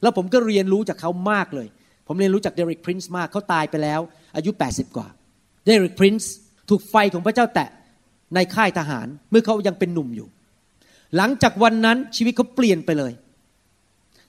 [0.03, 1.69] แล้วผมก็เรียนรู้จากเขามากเลย
[2.07, 4.01] ผมเรียนรู้จากเดริกพรินซ์มากเขาตายไปแล้ว
[4.37, 5.09] อายุ 80 กว่า
[5.65, 6.33] เดริกพรินซ์
[6.69, 7.69] ถูกไฟของพระเจ้าแตะ
[8.35, 10.29] ในค่ายทหาร เมื่อเขายังเป็นหนุ่มอยู่
[11.17, 13.13] หลังจากวันนั้นชีวิตเขาเปลี่ยนไปเลย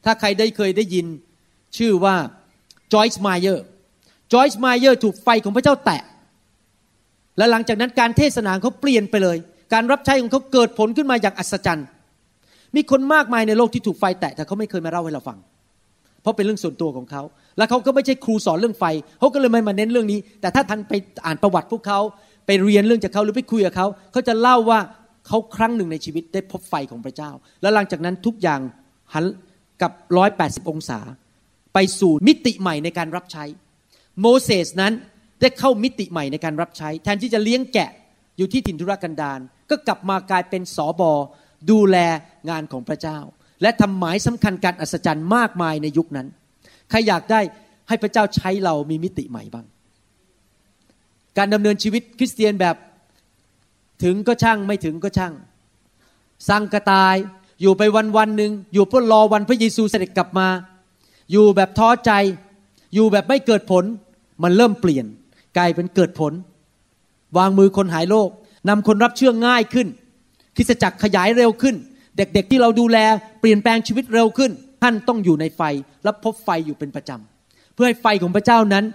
[0.05, 1.05] ถ้าใครได้เคยได้ยิน
[1.77, 2.15] ชื่อว่า
[2.93, 3.65] จอยส์มายเออร์
[4.33, 6.01] จอยส์มายเออร์ถูกไฟของพระเจ้าแตะ
[7.37, 9.37] และหลังจากนั้นการเทศนาเขาเปลี่ยนไปเลย
[9.73, 11.87] การรับใช้ของเขาเกิดผลขึ้นมาอย่างอัศจรรย์
[12.75, 15.37] มีคนมากมายในโลกที่ถูกไฟแตะแต่เขาไม่เคยมาเล่าให้เราฟัง
[16.21, 17.21] เพราะเป็นเรื่องส่วนตัวของเขา
[17.57, 18.85] และเขาก็ไม่ใช่ครูสอนเรื่องไฟ
[19.19, 20.93] เขาก็เลยไม่มาเน้นเรื่องนี้ แต่ถ้าท่านไป
[21.25, 21.99] อ่านประวัติพวกเขา
[22.45, 24.79] ไปเรียนเรื่องจากเขาหรือไปคุยกับเขาเขาจะเล่าว่า
[25.29, 28.61] เขาครั้งหนึ่งในชีวิตได้พบไฟของพระเจ้า แล้วหลังจากนั้นทุกอย่าง
[29.13, 29.25] หัน
[29.81, 30.99] กับร้อยแปดสิบองศา
[31.73, 33.43] ไปสู่มิติใหม่ในการรับใช้
[34.21, 34.93] โมเสสนั้น
[35.41, 37.91] ได้เข้ามิติใหม่ในการรับใช้ แทนที่จะเลี้ยงแกะ
[38.37, 39.39] อยู่ที่ถิ่นทุรกันดาร
[39.69, 41.11] ก็กลับมากลายเป็นสอบอ
[41.71, 41.97] ดูแล
[42.49, 43.19] งานของพระเจ้า
[43.61, 46.27] และทำหมายสำคัญการอัศจรรย์มากมายในยุคนั้น
[46.89, 47.41] ใครอยากได้
[47.87, 49.65] ให้พระเจ้าใช้เรามีมิติใหม่บ้าง
[51.37, 52.75] การดำเนินชีวิตคริสเตียนแบบ
[54.03, 55.33] ถึงก็ช่างไม่ถึงก็ช่าง
[56.47, 57.15] สังกตาย
[57.61, 60.47] อยู่ไปวันวันหนึ่งอยู่เพื่อรอวันพระเยซูเสด็จกลับมา
[61.31, 62.11] อยู่แบบท้อใจ
[62.93, 63.83] อยู่แบบไม่เกิดผล
[64.43, 65.05] มันเริ่มเปลี่ยน
[65.57, 66.33] กลายเป็นเกิดผล
[67.37, 68.29] วางมือคนหายโรค
[68.69, 69.87] นำคนรับเชื่อง่ายขึ้น
[70.55, 71.75] คริสจักรขยายเร็วขึ้น
[72.17, 72.97] เด็กๆที่เราดูแล
[73.39, 74.51] เปลี่ยนแปลงชีวิตเร็วขึ้น
[74.83, 75.61] ท่านต้องอยู่ในไฟ
[76.03, 78.85] และพบไฟอยู่เป็นประจำเพื่อให้ไฟของพระเจ้านั้น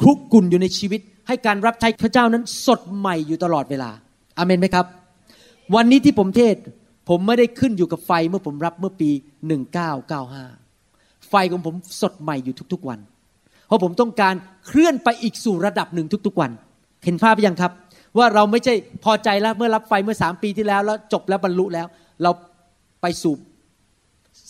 [0.00, 3.90] คลุกกุ่นอยู่ในชีวิต ให้การรับใช้พระเจ้านั้นสดใหม่อยู่ตลอดเวลา
[4.38, 4.86] อามนไหมครับ
[5.74, 6.56] วันนี้ที่ผมเทศ
[7.08, 9.10] ผมไม่ได้ขึ้นอยู่กับไฟเมื่อผมรับเมื่อปี
[10.40, 13.00] 1995 ไฟของผมสดใหม่อยู่ทุกๆวัน
[13.66, 14.34] เพราะผมต้องการ
[14.66, 16.50] เคลื่อนไปอีกสู่ระดับหนึ่งทุกๆวัน
[17.04, 17.72] เห็นภาพยังครับ
[18.18, 18.74] ว่าเราไม่ใช่
[19.04, 21.86] พอใจแล้วเมื่อรับไฟเมื่อสามปีที่แล้ว แล้วจบแล้วบรรลุแล้ว
[22.22, 22.30] เรา
[23.02, 23.34] ไปสู่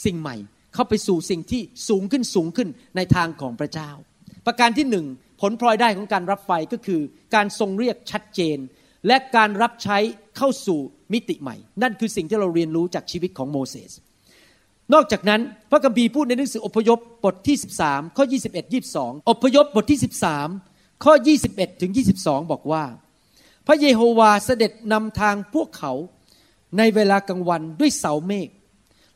[0.04, 0.36] สิ่งใหม่
[0.74, 3.90] เข้าไปสู่สิ่งที่สูงขึ้นสูงขึ้นในทางของพระเจ้า
[4.46, 5.06] ประการที่หนึ่ง
[5.40, 7.00] ผลพลอยได้ของการรับไฟก็คือ
[7.34, 8.58] การทรงเรียกชัดเจน
[9.06, 9.98] และการรับใช้
[10.36, 10.80] เข้าสู่
[11.12, 13.92] มิติใหม่ นั่นคือสิ่งที่เราเรียนรู้จากชีวิตของโมเสส
[14.92, 15.40] นอกจากนั้น
[15.70, 18.24] พระคัมภีร์พูดในหนังสืออพยพบทที่ 13 ข้อ
[18.54, 20.00] 21 22 อพยพบทที่
[20.50, 21.12] 13 ข้อ
[21.48, 22.84] 21 ถึง 22 บอกว่า
[23.66, 25.92] พระเยโฮวาเสด็จนำทางพวกเขา
[26.78, 28.48] ในเวลากลางวันด้วยเสาเมฆ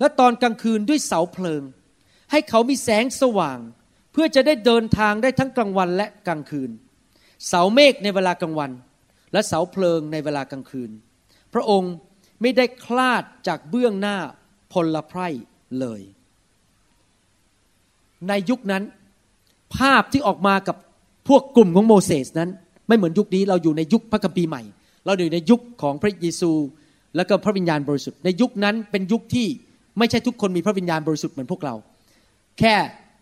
[0.00, 1.62] และตอนกลางคืนด้วยเสาเพลิง
[2.30, 3.58] ให้เขามีแสงสว่าง
[4.12, 6.70] เพื่อจะได้เดินทางได้ทั้งกลางวันและกลางคืน
[7.48, 8.70] เสาเมฆในเวลากลางวัน
[9.32, 10.90] และเสาเพลิงในเวลากลางคืน
[11.54, 11.92] พระองค์
[12.40, 14.16] ไม่ได้คลาดจากเบื้องหน้า
[14.72, 15.28] พลไพร่
[15.80, 16.00] เลย
[18.28, 18.82] ในยุคนั้น
[19.76, 20.76] ภาพที่ออกมากับ
[21.28, 22.50] พวกกลุ่มของโมเสสนั้น
[22.88, 24.62] ไม่เหมือนยุคนี้เราอยู่ในยุคพระคัมภีร์ใหม่
[25.06, 26.52] เราอยู่ในยุคของพระเยซู
[27.16, 29.46] และก็พระวิญญาณบริสุทธิ์ ในยุคนั้นเป็นยุคที่
[29.98, 31.74] ไม่ใช่ทุกคนมีพระวิญญาณบริสุทธิ์เหมือนพวกเรา
[32.58, 32.74] แค่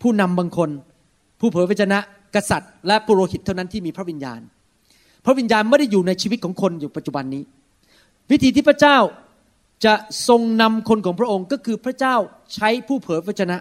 [0.03, 0.71] ผู้นำบางคน
[1.41, 1.99] ผู้เผยพระชนะ
[2.35, 4.41] กษัตริย์ และปุโรหิตเท่านั้นที่มีพระวิญญาณ
[5.27, 7.43] พระวิญญาณไม่ได้อยู่ในชีวิตของคนอยู่ปัจจุบันนี้
[8.31, 8.99] วิธีที่พระเจ้า
[9.85, 9.95] จะ
[10.29, 12.14] ทรงนำคนของพระองค์ก็คือพระเจ้า
[12.55, 13.59] ใช้ผู้เผยพระชนะ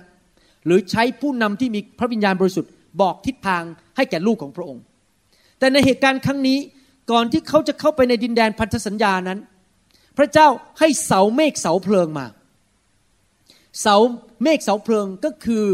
[0.66, 3.64] หรือใช้ผู้นำที่มีพระวิญญาณบริสุทธิ์บอกทิศทาง
[3.98, 4.84] ให้แก่ลูกของพระองค์
[5.60, 6.60] แต่ในเหตุการณ์ครั้งนี้
[7.12, 9.40] ก่อนที่เขาจะเข้าไปในดินแดนพันธสัญญานั้น
[10.18, 10.48] พระเจ้า
[10.80, 12.26] ให้เสาเมฆเสาเพลิงมา
[13.82, 13.96] เสา
[14.44, 15.66] เมฆเสาเพลิงก็คือ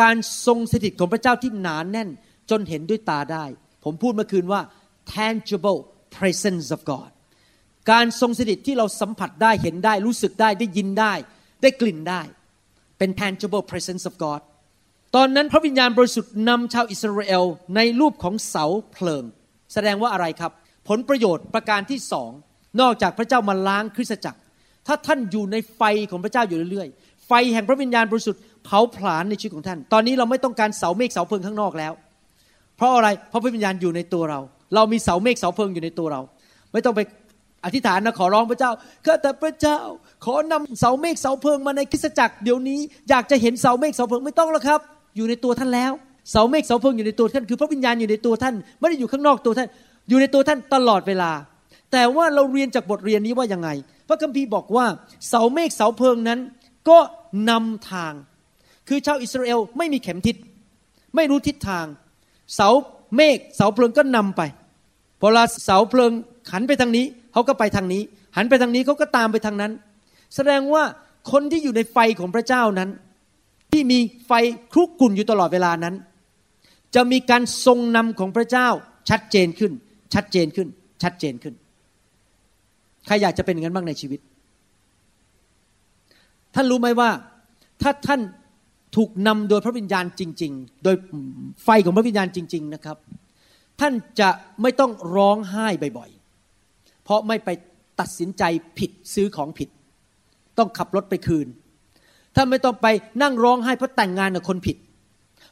[0.00, 2.08] การทรงสถิตของพระเจ้าที่หนานแน่น
[2.50, 3.44] จนเห็นด้วยตาได้
[3.84, 4.60] ผมพูดเมื่อคืนว่า
[5.16, 5.80] tangible
[6.16, 7.10] presence of God
[7.90, 11.12] การทรงสถิตที่เราสัมผัสได้เห็นได้รู้สึกได้ได้ยินได้
[11.62, 12.22] ได้กลิ่นได้
[12.98, 14.40] เป็น tangible presence of God
[15.16, 17.44] ตอนนั้นพระวิญญาณบริสุทธิ์นำชาวอิสราเอล
[17.76, 19.24] ในรูปของเสาเพลิง
[19.72, 20.52] แสดงว่าอะไรครับ
[20.88, 22.30] ผลประโยชน์ประการที่สอง
[22.80, 24.40] นอกจากพระเจ้ามาล้างคริสตจักร
[24.86, 26.88] ถ้าท่านอยู่ในไฟของพระเจ้าอยู่เรื่อย
[27.26, 31.92] ไฟแห่งพระวิญญาณบริสุทธิ์เผาผลาญในชีวิตของท่าน ตอนนี้เราไม่ต้องการเสาเมฆเสาเพลิงข้างนอกแล้ว
[32.76, 34.40] เพราะอะไร เพราะพระวิญญาณอยู่ในตัวเรา
[34.74, 36.20] เรามีเสาเมฆเสาเพลิงอยู่ในตัวเรา
[36.72, 37.00] ไม่ต้องไป
[37.64, 38.70] อธิษฐานนะขอร้องพระเจ้า
[39.04, 39.78] ข้าแต่พระเจ้า
[40.24, 44.80] ขอนำเสาเมฆเสาเพลิงมาในคริสตจักรเดี๋ยวนี้ อยากจะเห็นเสาเมฆเสาเพลิงไม่ต้องแล้วครับ
[45.16, 45.92] อยู่ในตัวท่านแล้ว
[46.30, 49.68] เสาเมฆเสาเพลิงอยู่ในตัวท่านคือพระวิญญาณอยู่ในตัวท่าน ไม่ได้อยู่ข้างนอกตัวท่าน
[50.08, 51.30] อยู่ในตัวท่านตลอดเวลา
[51.92, 53.68] แต่ว่าเราเรียนจากบทเรียนนี้ว่ายังไง
[54.08, 54.86] พระคัมภีร์บอกว่า
[55.28, 56.40] เสาเมฆเสาเพลิงนั้น
[56.88, 56.98] ก็
[57.50, 58.12] นำทาง
[58.88, 60.36] คือชาวอิสราเอลไม่มีเข็มทิศ
[61.16, 61.86] ไม่รู้ทิศทาง
[62.54, 62.68] เสา
[63.16, 64.42] เมฆเสาเพลิงก็นำไป
[65.20, 66.12] พอลาเสาเพลิง
[66.52, 68.02] หันไปทางนี้เขาก็ไปทางนี้
[68.36, 69.72] หันไปทางนี้เขาก็ตามไปทางนั้น
[70.34, 70.82] แสดงว่า
[71.32, 72.90] คนที่อยู่ในไฟของพระเจ้านั้น
[73.72, 74.32] ที่มีไฟ
[74.72, 75.94] คลุกกุ่นอยู่ตลอดเวลานั้น
[76.94, 78.68] จะมีการทรงนำของพระเจ้า
[79.10, 79.72] ชัดเจนขึ้น
[80.14, 80.68] ชัดเจนขึ้น
[81.02, 81.54] ชัดเจนขึ้น
[83.06, 84.20] ใครอยากจะเป็นอย่างนั้นบ้างในชีวิต
[86.54, 87.10] ท่านรู้ไหมว่า
[87.82, 88.20] ถ้าท่าน
[88.96, 90.96] ถูกนำโดยพระวิญญาณจริง ๆ โดย
[91.64, 92.96] ไฟของพระวิญญาณจริง ๆ นะครับ
[93.80, 94.30] ท่านจะ
[94.62, 95.66] ไม่ต้องร้องไห้
[95.98, 97.48] บ่อยๆ เพราะไม่ไป
[98.00, 98.42] ตัดสินใจ
[98.78, 99.68] ผิดซื้อของผิด
[100.58, 101.46] ต้องขับรถไปคืน
[102.36, 102.86] ท่านไม่ต้องไป
[103.22, 104.76] นั่งร้องไห้เพราะแต่งงานกับคนผิด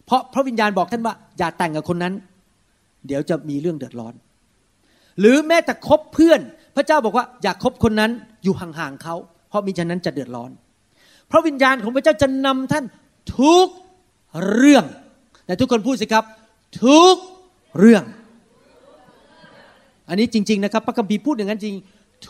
[0.04, 2.14] เพราะพระวิญญาณบอกท่านว่า อย่าแต่งกับคนนั้น
[3.06, 4.14] เดี๋ยวจะมีเรื่องเดือดร้อน
[5.20, 6.40] หรือแม้แต่คบเพื่อน
[6.76, 8.10] พระเจ้าบอกว่าอย่าคบคนนั้น
[8.44, 9.14] อยู่ห่างๆเขา
[9.48, 10.50] เพราะมิฉะนั้นจะเดือดร้อน
[11.30, 12.84] พระวิญญาณของพระเจ้าจะนำท่าน
[13.38, 13.68] ทุก
[14.54, 14.84] เรื่อง
[15.46, 16.24] แต่ทุกคนพูดสิครับ
[16.84, 17.14] ทุก
[17.78, 18.04] เรื่อง
[20.08, 21.76] อันนี้จริง ๆนะครับ พระคัมภีร์พูดอย่างนั้นจริง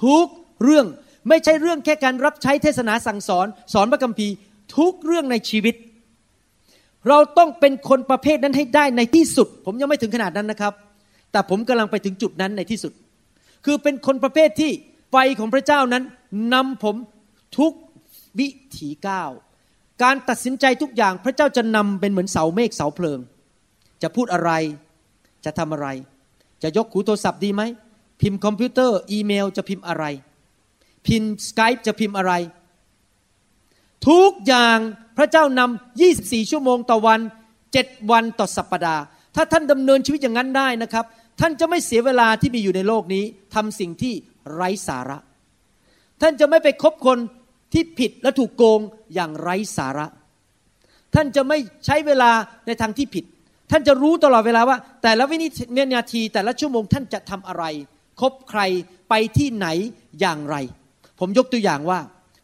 [0.03, 0.27] ทุก
[0.63, 0.87] เรื่อง
[1.29, 4.35] ไม่ใช่เรื่องแค่การรับใช้เทศนาสั่งสอน สอนพระคัมภีร์
[4.77, 5.75] ทุกเรื่องในชีวิต
[7.09, 10.73] เราต้องเป็นคนประเภทนั้นให้ได้ในที่สุด ผมยังไม่ถึงขนาดนั้นนะครับ
[11.33, 12.93] แต่ผมกำลังไปถึงจุดนั้นในที่สุด
[13.65, 14.71] คือเป็นคนประเภทที่
[15.11, 16.05] ไฟของพระเจ้านั้น
[16.55, 16.97] นำผม
[17.59, 17.73] ทุก
[18.39, 18.49] วิ
[18.79, 19.31] ถีก้าว
[20.03, 23.19] การตัดสินใจทุกอย่างพระเจ้าจะนำเป็นเหมือนเสาเมฆเสาเพลิง
[24.03, 24.51] จะพูดอะไร
[25.45, 25.89] จะทำอะไร
[26.63, 27.63] จะยกหูโทรศัพท์ดีไหม
[28.21, 30.05] พิมพ์คอมพิวเตอร์อีเมลจะพิมพ์อะไร
[31.07, 32.33] พิมพ์สกายจะพิมพ์อะไร
[34.09, 34.79] ทุกอย่าง
[35.17, 37.21] พระเจ้านำ24 ชั่วโมงต่อวัน
[37.67, 39.03] 7 วันต่อสัปปดาห์
[39.37, 41.05] ถ้าท่านดำเนินชีวิตอย่างนั้นได้นะครับ
[41.41, 44.15] ท่านจะไม่เสียเวลาที่มีอยู่ในโลกนี้ทำสิ่งที่
[44.55, 45.19] ไร้สาระ
[46.21, 47.19] ท่านจะไม่ไปคบคน
[47.73, 48.81] ที่ผิดและถูกโกง
[49.15, 50.07] อย่างไร้สาระ
[51.15, 52.31] ท่านจะไม่ใช้เวลา
[52.67, 53.25] ในทางที่ผิด
[53.71, 55.37] ท่านจะรู้ตลอดเวลาว่า แต่ละวิ
[55.95, 57.65] นาทีแต่ละชั่วโมงท่านจะทำอะไร
[58.21, 58.61] คบใคร
[59.09, 59.67] ไปที่ไหน
[60.21, 60.57] อย่างไร
[61.21, 62.01] ผมยกตัวอย่างว่า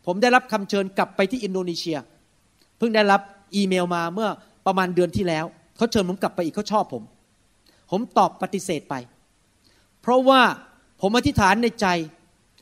[0.07, 1.99] ผมได้รับคำเชิญกลับไปที่อินโดนีเซีย
[2.79, 3.21] เพิ่งได้รับ
[3.55, 4.29] อีเมลมาเมื่อ
[4.67, 5.45] ประมาณเดือนที่แล้ว
[5.77, 7.03] เขาเชิญผมกลับไปอีกเขาชอบผม
[7.91, 8.95] ผมตอบปฏิเสธไป
[10.03, 10.41] เพราะว่า
[11.01, 11.87] ผมอธิษฐานในใจ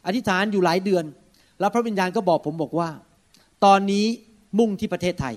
[0.07, 1.05] อธิษฐานอยู่หลายเดือน
[1.61, 2.89] แล้วพระวิญญาณก็บอกผมบอกว่า
[3.65, 4.07] ตอนนี้
[4.59, 5.35] มุ่งที่ประเทศไทย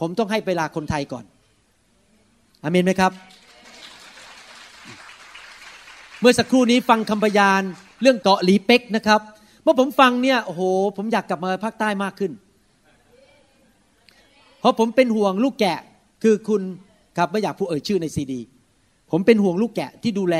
[0.00, 1.24] ผมต้องให้เวลาคนไทยก่อน
[2.64, 3.12] อเมนไหมครับ
[6.20, 7.62] เมื่อสักครู่นี้ฟังคำพยาน
[8.02, 9.20] เรื่องเกาะหลีเป็กนะครับ
[9.62, 10.62] เมื่อผมฟังเนี่ยโอ้โห
[10.96, 12.32] ผมอยากกลับมาภาคใต้มากขึ้น
[14.60, 15.78] เพราะผมเป็นห่วงลูกแกะ
[16.22, 16.62] คือคุณ
[17.18, 18.40] ครับไม่อยากพูดเอ่ยชื่อในซีดี
[19.10, 20.36] ผมเป็นห่วงลูกแกะที่ดูแล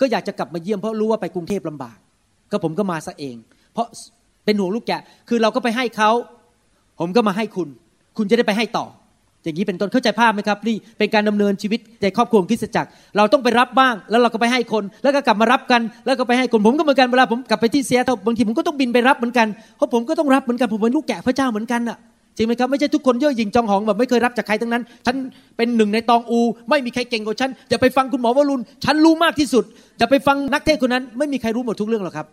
[0.00, 1.96] ก็อยากจะกลับมาเยี่ยมเพราะรู้ว่าไปกรุงเทพลำบาก
[2.50, 3.36] ก็ผมก็มาซะเอง
[3.72, 3.86] เพราะ
[4.44, 6.10] เป็นห่วงลูกแกะคือเราก็ไปให้เขา
[7.00, 7.68] ผมก็มาให้คุณ
[8.16, 8.86] คุณจะได้ไปให้ต่อ
[9.44, 21.98] อย่างนี้เป็นต้นเข้าใจภาพไหมครับนี่เป็นการดำเนินชีวิตในครอบครัวคริสตจักร เราต้องไปรับบ้าง แล้วเราก็ไปให้คน แล้วก็กลับมารับกัน แล้วก็ไปให้คนผมก็เหมือนกันเวลาผมกลับไปที่เซียบางทีผมก็ต้องบินไปรับเหมือนกันเพราะผมก็ต้องรับเหมือนกันผมเป็นลูกแกะพระเจ้าเหมือนกันอะ
[22.36, 25.16] จริงไหมครับไม่ใช่ทุกคนเย่อหยิ่งจองหองแบบไม่เคยรับจากใครทั้งนั้น ฉัน
[25.56, 29.64] เป็นหนึ่งในตองอู ไม่มีใครเก่งกว่าฉันอย่าไปฟังคุณหมอวรุณฉันรู้มากที่สุด
[30.00, 32.26] จะไปฟังนักเทศคนนั้น ไม่มีใครรู้หมดทุกเรื่องหรอกครับ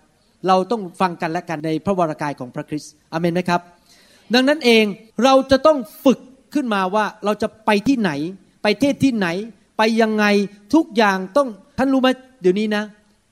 [0.48, 3.62] เราต้องฟังกันและกันในพระวรากายของพระคริสต์อเมนไหมครับ
[4.34, 4.86] ดังนั้นเอง
[5.24, 6.20] เราจะต้องฝึก
[6.58, 8.12] ขึ้นมาว่าเราจะไปที่ไหน
[8.64, 9.28] ไปเทศที่ไหน
[9.78, 10.26] ไปยังไง
[10.74, 11.48] ทุกอย่างต้อง
[11.78, 12.10] ท่านรู้ไหม
[12.42, 12.84] เดี๋ยวนี้นะ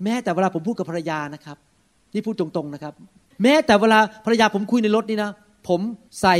[0.04, 1.58] แม้แต่เวลาผมพูดกับภรรยานะครับ
[2.14, 2.94] นี่พูดตรงๆนะครับ
[3.44, 5.32] แม้แต่เวลาภรรยาผมคุยในรถนี่นะ
[5.68, 5.80] ผม
[6.22, 6.36] ใส่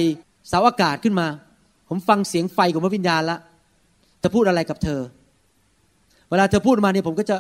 [0.48, 1.28] เสาอากาศขึ้นมา
[1.90, 3.38] ผมฟังเสียงไฟของพระวิญญาณละ
[4.24, 5.00] จะพูดอะไรกับเธอ
[6.30, 7.38] เวลาเธอพูดมาเนี่ยผมก็จะ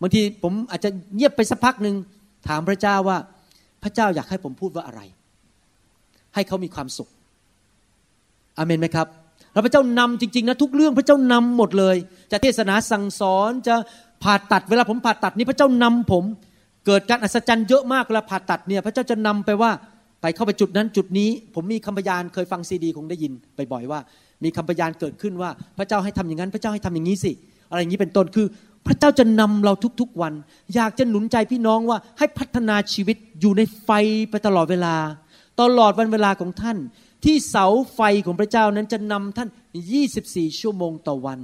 [0.00, 1.94] บางทีผมอาจจะเงียบไปสักพักหนึ่ง
[2.48, 3.18] ถามพระเจ้าว่า
[3.82, 5.00] พระเจ้าอยากให้ผมพูดว่าอะไร
[6.34, 7.08] ให้เขามีความสุข
[8.58, 9.06] อเมนไหมครับ
[9.52, 11.96] แล้วพระเจ้านำจริงๆนะทุกเรื่องพระเจ้านำหมดเลย
[12.30, 13.74] จะเทศนาสั่งสอนจะ
[14.22, 16.24] ผ่าตัดเวลาผมผ่าตัดนี่พระเจ้านำผม
[16.86, 19.70] เกิดการอัศจรรย์เยอะมากเวลาผ่าตัดเนี่ยพระเจ้าจะนำไปว่า
[20.22, 23.32] ไปเข้าไปจุดนั้นจุดนี้ ผมมีคำพยานเคยฟังซีดีคงได้ยิน
[23.72, 24.00] บ่อยๆว่า
[24.44, 27.32] มีคำพยานเกิดขึ้นว่า พระเจ้าให้ทำอย่างนั้น พระเจ้าให้ทำอย่างนี้สิ
[27.70, 28.46] อะไรอย่างนี้เป็นต้นคือ
[28.86, 30.32] พระเจ้าจะนำเราทุกๆวัน
[30.74, 33.90] อยากจะหนุนใจพี่น้องว่าให้พัฒนาชีวิตอยู่ในไฟ
[34.30, 34.94] ไปตลอดเวลา
[35.60, 36.76] ตลอดวันเวลาของท่าน
[37.24, 39.48] ที่เสาไฟของพระเจ้านั้นจะนำท่าน
[40.04, 41.40] 24 ชั่วโมงต่อวัน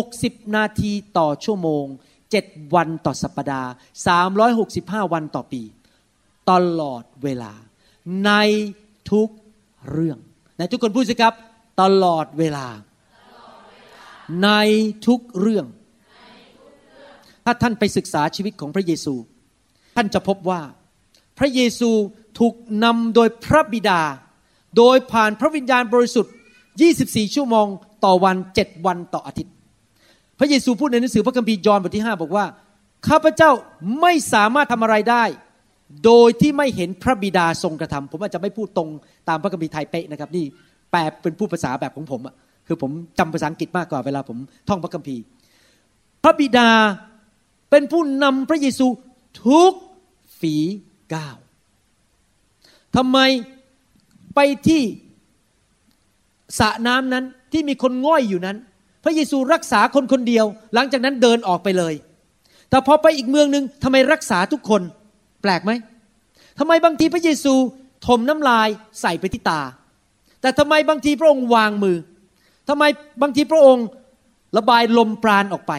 [0.00, 1.84] 60 นาทีต่อชั่วโมง
[2.30, 3.70] 7 วันต่อสัปปดาห์
[4.42, 5.62] 365 วันต่อปี
[6.50, 7.52] ตลอดเวลา
[8.26, 8.32] ใน
[9.10, 9.28] ทุก
[9.90, 10.18] เรื่อง
[10.58, 11.34] ในทุกคนพูดสิครับ
[11.82, 12.66] ตลอดเวลา
[14.44, 14.50] ใน
[15.06, 15.66] ทุกเรื่อง
[17.44, 19.14] ถ้าท่านไปศึกษาชีวิตของพระเยซู
[19.96, 20.60] ท่านจะพบว่า
[21.38, 21.90] พระเยซู
[22.38, 22.54] ถูก
[22.84, 24.00] นำโดยพระบิดา
[24.76, 26.32] โดยผ่านพระวิญญาณบริสุทธิ์
[26.82, 27.66] 24 ชั่วโมง
[28.04, 29.54] ต่อวัน 7 วันต่ออาทิตย์
[30.38, 32.44] พระเยซูพูดในหนังสือพระคัมภีร์ยอห์นบทที่ 5 บอกว่า
[33.08, 33.50] ข้าพเจ้า
[34.00, 35.24] ไม่สามารถทำอะไรได้
[36.04, 38.88] โดยที่ไม่เห็นพระบิดาทรงกระทำผมอาจจะไม่พูดตรง
[39.28, 40.44] ตามพระคัมภีร์ไทยเป๊ะนะครับนี่
[40.90, 42.34] แปลเป็นผู้ภาษาแบบของผมอะ
[42.66, 45.22] คือผมจำภาษาอังกฤษมากกว่าเวลาผมท่องพระคัมภีร์
[46.22, 46.68] พระบิดา
[47.70, 48.86] เป็นผู้นำพระเยซู
[49.46, 49.72] ทุก
[50.40, 50.54] ฝี
[51.14, 51.36] ก้าว
[52.96, 53.18] ทำไม
[54.34, 54.82] ไปที่
[56.58, 58.56] สระน้ำนั้นที่มีคนง่อยอยู่นั้น
[59.04, 61.94] พระเยซูรักษาคนคนเดียว หลังจากนั้นเดินออกไปเลย
[62.70, 64.82] แต่พอไปอีกเมืองหนึ่งทำไมรักษาทุกคน
[65.42, 65.72] แปลกไหม
[66.58, 67.54] ทำไมบางทีพระเยซู
[68.06, 68.68] ถมน้ำลาย
[69.00, 69.60] ใส่ไปที่ตา
[70.40, 71.96] แต่ทำไมบางทีพระองค์วางมือ
[72.68, 72.84] ทำไม
[73.22, 73.86] บางทีพระองค์
[74.56, 75.72] ระบายลมปราณออกไป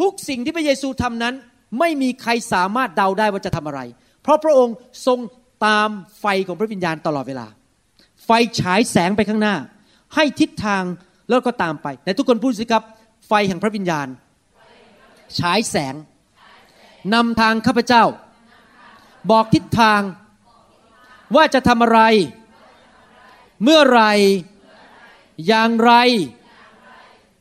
[0.00, 1.34] ทุกสิ่งที่พระเยซูทำนั้น
[1.78, 3.80] ไม่มีใครสามารถเดาได้ว่าจะทำอะไร
[4.22, 4.74] เพราะพระองค์
[5.06, 5.18] ทรง
[5.66, 5.88] ตาม
[6.20, 7.46] ไฟของพระวิญญาณตลอดเวลา
[8.24, 9.56] ไฟฉายแสงไปข้างหน้า
[10.14, 10.84] ให้ทิศทาง
[11.28, 12.82] แล้วก็ตามไปแต่ทุกคนพูดสิครับ
[13.28, 14.08] ไฟแห่งพระวิญญาณ
[15.38, 15.94] ฉายแสง
[17.14, 18.04] นำทางข้าพเจ้า
[19.30, 20.00] บอกทิศทาง
[21.36, 22.00] ว่าจะทำอะไร
[23.62, 24.02] เมื่อไร
[25.46, 25.92] อย่างไร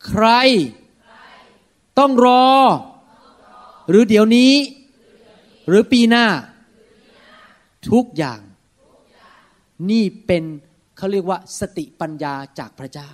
[0.08, 0.28] ใคร
[2.00, 2.48] ต้องรอ
[3.90, 4.54] หรือเดี๋ยวนี้
[5.68, 6.26] หรือปีหน้า
[7.92, 8.40] ทุกอย่าง
[9.90, 10.44] นี่เป็น
[11.02, 13.10] เขาเรียกว่าสติปัญญาจากพระเจ้า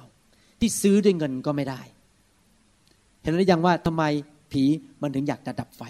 [0.60, 1.82] ที่ซื้อด้วยเงินก็ไม่ได้
[3.24, 4.04] เห็นหรือยังว่าทำไม
[4.52, 4.64] ผี
[5.02, 5.84] มันถึงอยากจะดับไฟ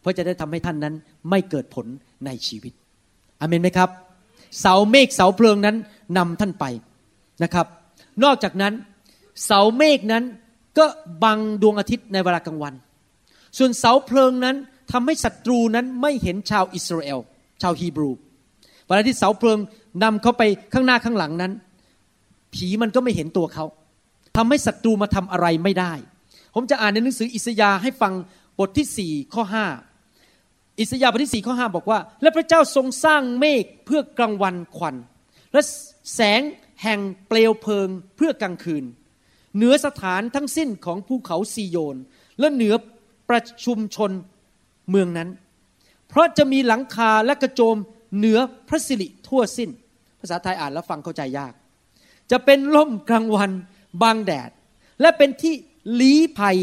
[0.00, 0.94] เพราะจะได้ทำให้ท่านนั้น
[1.30, 1.86] ไม่เกิดผล
[2.26, 2.72] ในชีวิต
[3.40, 3.90] อเมนไหมครับ
[4.60, 5.76] เสาเมฆเสาเพลิงนั้น
[6.18, 6.64] นำท่านไป
[7.42, 7.66] นะครับ
[8.24, 8.72] นอกจากนั้น
[9.44, 10.24] เสาเมฆนั้น
[10.78, 10.86] ก็
[11.24, 12.74] บังดวงอาทิตย์ในเวลากลางวัน
[13.58, 14.56] ส่วนเสาเพลิงนั้น
[14.92, 17.18] ทำให้ศัตรูนั้นไม่เห็นชาวอิสราเอล
[17.62, 18.10] ชาวฮีบรู
[18.86, 19.58] เวลาที่เสาเพลิง
[20.02, 21.52] นำเขาไปข้างหน้าข้างหลังนั้น
[22.54, 23.64] ผีมันก็ไม่เห็นตัวเขา
[24.36, 25.92] ทำให้ศัตรูมาทำอะไรไม่ได้
[26.54, 28.12] ผมจะอ่านในหนังสืออิสยาห์ให้ฟัง
[28.58, 29.66] บทที่สี่ข้อห้า
[30.80, 34.96] อิสยาห์บทที่สี่ข้อห้าบอกว่า และพระเจ้าทรงสร้างเมฆเพื่อกลางวันควัน
[35.52, 35.60] และ
[36.14, 36.42] แสง
[36.82, 38.84] แห่งเปลวเพลิงเพื่อกลางคืน
[39.56, 41.96] เหนือสถานทั้งสิ้นของภูเขาซีโยน
[42.40, 42.74] และเหนือ
[43.30, 44.10] ประชุมชน
[44.90, 45.28] เมืองนั้น
[46.08, 47.76] เพราะจะมีหลังคาและกระโจม
[48.16, 48.38] เหนือ
[48.68, 49.70] พระสิริทั่วสิ้น
[50.22, 51.52] ภาษาไทยอ่านแล้วฟังเข้าใจยาก
[52.30, 53.50] จะเป็นล่มกลางวัน
[54.02, 54.50] บางแดด
[55.00, 55.54] และเป็นที่
[56.00, 56.58] ลี้ภัย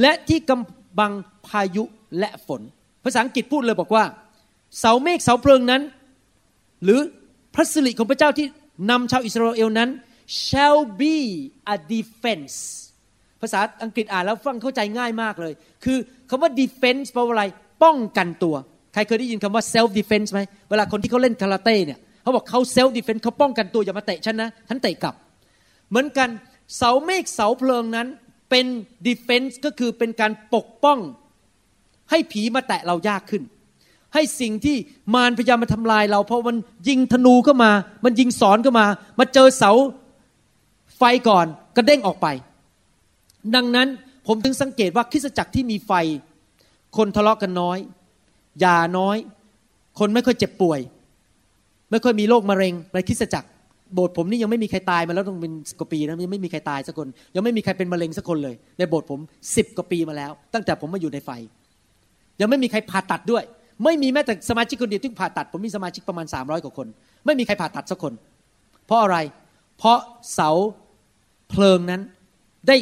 [0.00, 1.12] และที่กำบัง
[1.46, 1.84] พายุ
[2.18, 2.62] และฝน
[3.04, 4.04] ภาษาอังกฤษพูดเลยบอกว่า
[4.78, 5.82] เสาเมฆเสาเพลิงนั้น
[6.84, 7.00] หรือ
[7.54, 8.46] พระสิริของพระเจ้าที่
[8.90, 9.90] นำชาวอิสราเอลนั้น
[10.46, 11.16] shall be
[11.74, 12.56] a defense
[13.42, 15.52] ภาษาอังกฤษอ่านแล้วฟังเข้าใจง่ายมากเลย
[15.84, 15.98] คือ
[16.30, 17.44] คำว่า defense แปลว่าอะไร
[17.82, 18.54] ป้องกันตัว
[18.92, 20.40] ใครเคยได้ยินคำว่า self defense ไหม
[20.70, 25.14] เวลาคนที่เขาเล่นคาราเต้เนี่ย เขาบอกเขา self defense เขาป้องกันตัวอย่ามาเตะฉันนะฉันเตะกลับ
[25.88, 26.28] เหมือนกัน
[26.76, 28.08] เสาเมฆเสาเพลิงนั้น
[28.50, 28.66] เป็น
[29.06, 30.98] defense ก็คือเป็นการปกป้อง
[32.10, 33.42] ให้ผีมาแตะเรายากขึ้น
[34.14, 34.76] ให้สิ่งที่
[35.14, 36.56] มารพยายามมาทำลายเรา เพราะมัน
[36.88, 37.72] ยิงธนูเข้ามา
[38.04, 38.86] มันยิงสอนเข้ามา
[39.18, 39.72] มาเจอเสา
[40.98, 41.46] ไฟก่อน
[41.76, 42.26] กระเด้งออกไป
[43.54, 43.88] ดังนั้น
[44.26, 45.92] ผมถึงสังเกตว่าคริสตจักรที่มีไฟ
[46.96, 47.78] คนทะเลาะกันน้อย
[48.64, 49.16] ยาน้อย
[49.98, 50.80] คนไม่ค่อยเจ็บป่วย
[51.92, 53.48] ไม่ค่อยมีโรคมะเร็งในคริสตจักร
[53.94, 59.20] โบสถ์ผมนี่ยังไม่มีใครตายมาแล้วต้องเป็นกว่าปีนะยังไม่มีใครตายสักคน ยังไม่มีใครเป็นมะเร็งสักคนเลย ในโบสถ์ผม
[59.56, 61.30] สิบกว่าปีมาแล้ว ตั้งแต่ผมมาอยู่ในไฟ
[62.40, 63.44] ยังไม่มีใครผ่าตัดด้วย
[63.84, 66.86] ไม่มีแม้แต่สมาชิกคนเดียวที่ผ่าตัด ผมมีสมาชิกประมาณ 300 กว่าคน
[67.26, 68.12] ไม่มีใครผ่าตัดสักคน
[68.86, 69.16] เพราะอะไร
[69.78, 69.98] เพราะ
[70.34, 70.50] เสา
[71.50, 72.02] เพลิงนั้น
[72.68, 72.76] ได้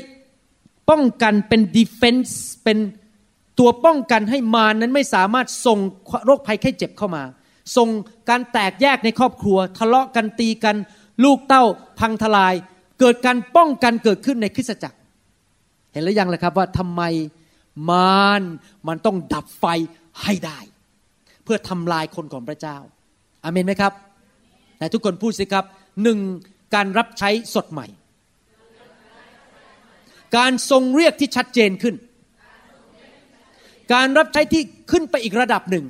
[0.90, 2.78] ป้องกันเป็นดีเฟนส์เป็น
[3.58, 5.78] ตัวป้องกันให้มารนั้นไม่สามารถส่ง
[6.26, 7.22] โรคภัยไข้เจ็บเข้ามา
[7.76, 7.88] ส่ง
[8.28, 10.76] การแตกแยกในครอบครัว ทะเลาะกันตีกัน
[11.24, 11.64] ลูกเต้า
[12.00, 12.54] พังทลาย
[13.00, 14.98] เกิดการป้องกันเกิดขึ้นในคริสตจักร
[15.92, 17.02] เห็นหรือยังเลยครับว่าทำไม
[17.90, 18.42] มาร
[18.88, 19.64] มันต้องดับไฟ
[20.22, 20.58] ให้ได้
[21.44, 22.76] เพื่อทำลายคนของพระเจ้า
[23.44, 23.92] อาเมนไหมครับ
[24.78, 25.64] แต่ทุกคนพูดสิครับ
[26.02, 26.18] หนึ่ง
[26.74, 27.86] การรับใช้สดใหม่
[30.36, 31.94] การทรงเรียกที่ชัดเจนขึ้น
[33.92, 35.84] การรับใช้ที่ขึ้นไปอีกระดับหนึ่ง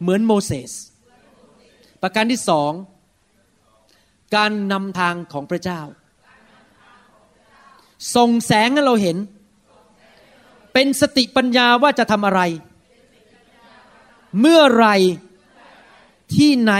[0.00, 0.72] เหมือนโมเสส
[2.02, 2.72] ประการที่สอง
[4.36, 5.80] การนำทางของพระเจ้า
[8.16, 9.16] ส่งแสงให้เราเห็น
[10.72, 12.40] เป็นสติปัญญาว่าจะทำอะไร
[14.40, 14.88] เมื่อไร
[16.36, 16.74] ที่ไหน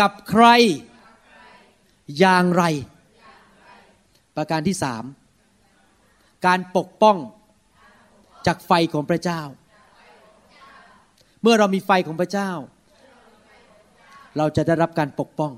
[0.00, 0.46] กับใคร
[2.18, 2.64] อย่างไร
[4.36, 5.04] ประการที่สาม
[6.46, 7.16] การปกป้อง
[8.46, 9.40] จากไฟของพระเจ้า
[11.42, 12.50] เมื่อเรามีไฟของพระเจ้า
[14.36, 15.52] เราจะได้รับการปกป้อง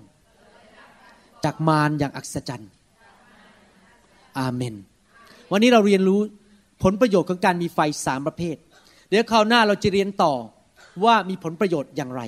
[1.45, 2.71] จากมารอย่างอัศจรรย์
[4.39, 4.75] อาเมน
[5.53, 6.21] วันนี้เราเรียนรู้
[6.83, 8.57] ผลประโยชน์ของการมีไฟสามประเภท
[9.09, 10.33] เดี๋ยวคราวหน้าเราจะเรียนต่อ
[11.05, 12.23] ว่ามีผลประโยชน์อย่างไร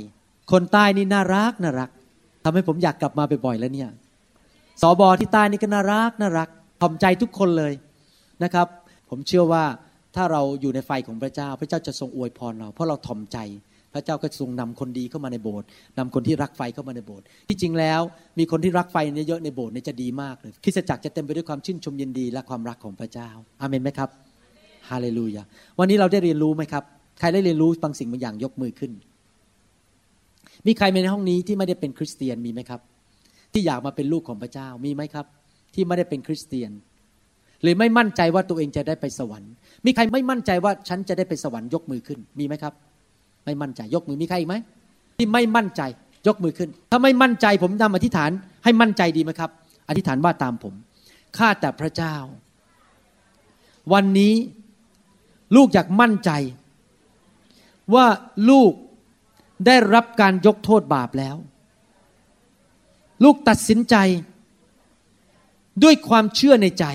[0.52, 1.90] คนใต้นี่น่ารักน่ารัก
[2.44, 3.90] ทำให้ผมอยากกลับมาบ่อยๆแล้วเนี่ย
[4.82, 6.48] สอบอที่ใต้นี่ก็น่ารักน่ารัก
[6.80, 7.72] ถ่อมใจทุกคนเลย
[8.42, 8.66] นะครับ
[9.10, 9.64] ผมเชื่อว่า
[10.16, 13.38] ถ้าเราอยู่ในไฟของพระเจ้า พระเจ้าจะทรงอวยพรเรา เพราะเราถ่อมใจ
[13.94, 15.66] พระเจ้าก็ทรงนำคนดีเข้ามาในโบสถ์
[15.98, 18.00] นำคนที่รักไฟเข้ามาในโบสถ์ที่จริงแล้ว
[18.38, 18.96] มีคนที่รักไฟ
[19.28, 23.28] เยอะในโบสถ์เนี่ยจะดีมากเลยคริสตจักรจะเต็มไปด้วยความชื่นชมยินดีและความรักของพระเจ้า
[23.60, 24.10] อาเมนไหมครับ
[24.90, 25.42] ฮาเลลูยา
[25.78, 26.84] วันนี้เราได้เรียนรู้ไหมครับ
[27.20, 28.92] ใครได้เรียนรู้บางสิ่งบางอย่างยกมือขึ้น
[30.66, 32.80] มีใครในห้องนี้ที่ไม่ได้เป็นคริสเตียนมีไหมครับ
[33.52, 35.26] ที่อยากมาเป็นลูกของพระเจ้ามีไหมครับ
[35.74, 36.70] ที่ไม่ได้เป็นคริสเตียน
[37.62, 39.52] หรือไม่มั่นใจว่าตัวเองจะได้ไปสวรรค์
[39.86, 42.74] มีใครไม่มั่นใจว่าฉันจะได้ไปสวรรค์ยกมือขึ้น มีไหมครับ
[43.44, 44.56] ไม่มั่นใจยกมือมีใครอีกไหม
[45.18, 45.82] ที่ไม่มั่นใจ
[46.26, 48.30] ยกมือขึ้น ถ้าไม่มั่นใจผมทำอธิษฐาน
[48.64, 49.50] ให้มั่นใจดีไหมครับ
[49.88, 50.74] อธิษฐานว่าตามผม
[51.36, 52.14] ข้าแต่พระเจ้า
[53.92, 54.34] วันนี้
[55.56, 56.30] ลูกอยากมั่นใจ
[57.94, 58.06] ว่า
[58.50, 58.72] ลูก
[59.66, 61.36] ได้รับการยกโทษบาปแล้ว
[63.24, 63.96] ลูกตัดสินใจ
[65.82, 66.86] ด้วยความเชื่อในใจ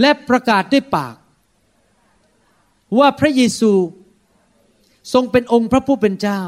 [0.00, 1.16] และประกาศด้วยปาก
[2.98, 3.72] ว่าพระเยซู
[5.12, 6.42] ทรงเป็นองค์พระผู้เป็นเจ้า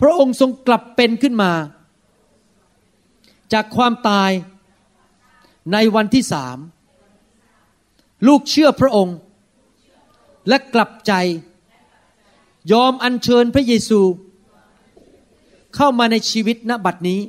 [0.00, 1.52] พระองค์ทรงกลับเป็นขึ้นมา
[3.52, 4.30] จากความตาย
[5.72, 6.58] ในวันที่สาม
[8.26, 9.16] ลูกเชื่อพระองค์
[10.48, 11.12] และกลับใจ
[12.72, 14.00] ยอมอัญเชิญพระเยซู
[15.74, 17.20] เข้ามาในชีวิตณบัดนี้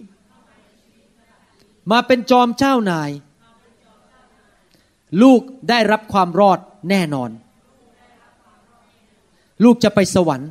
[1.91, 3.09] มาเป็นจอมเจ้านาย
[5.21, 6.59] ลูกได้รับความรอด
[6.89, 7.29] แน่นอน
[9.63, 10.49] ลูกจะไปสวรรค์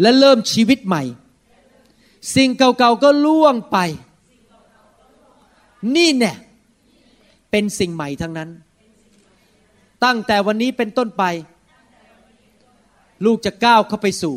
[0.00, 1.02] และเริ่มชีวิตใหม่
[2.34, 3.78] สิ่งเก่าๆก็ล่วงไป
[5.96, 6.32] นี่แน่
[7.50, 8.50] เป็นสิ่งใหม่ทั้งนั้น
[10.04, 11.24] ตั้งแต่วันนี้เป็นต้นไป
[13.24, 14.36] ลูกจะก้าวเข้าไปสู่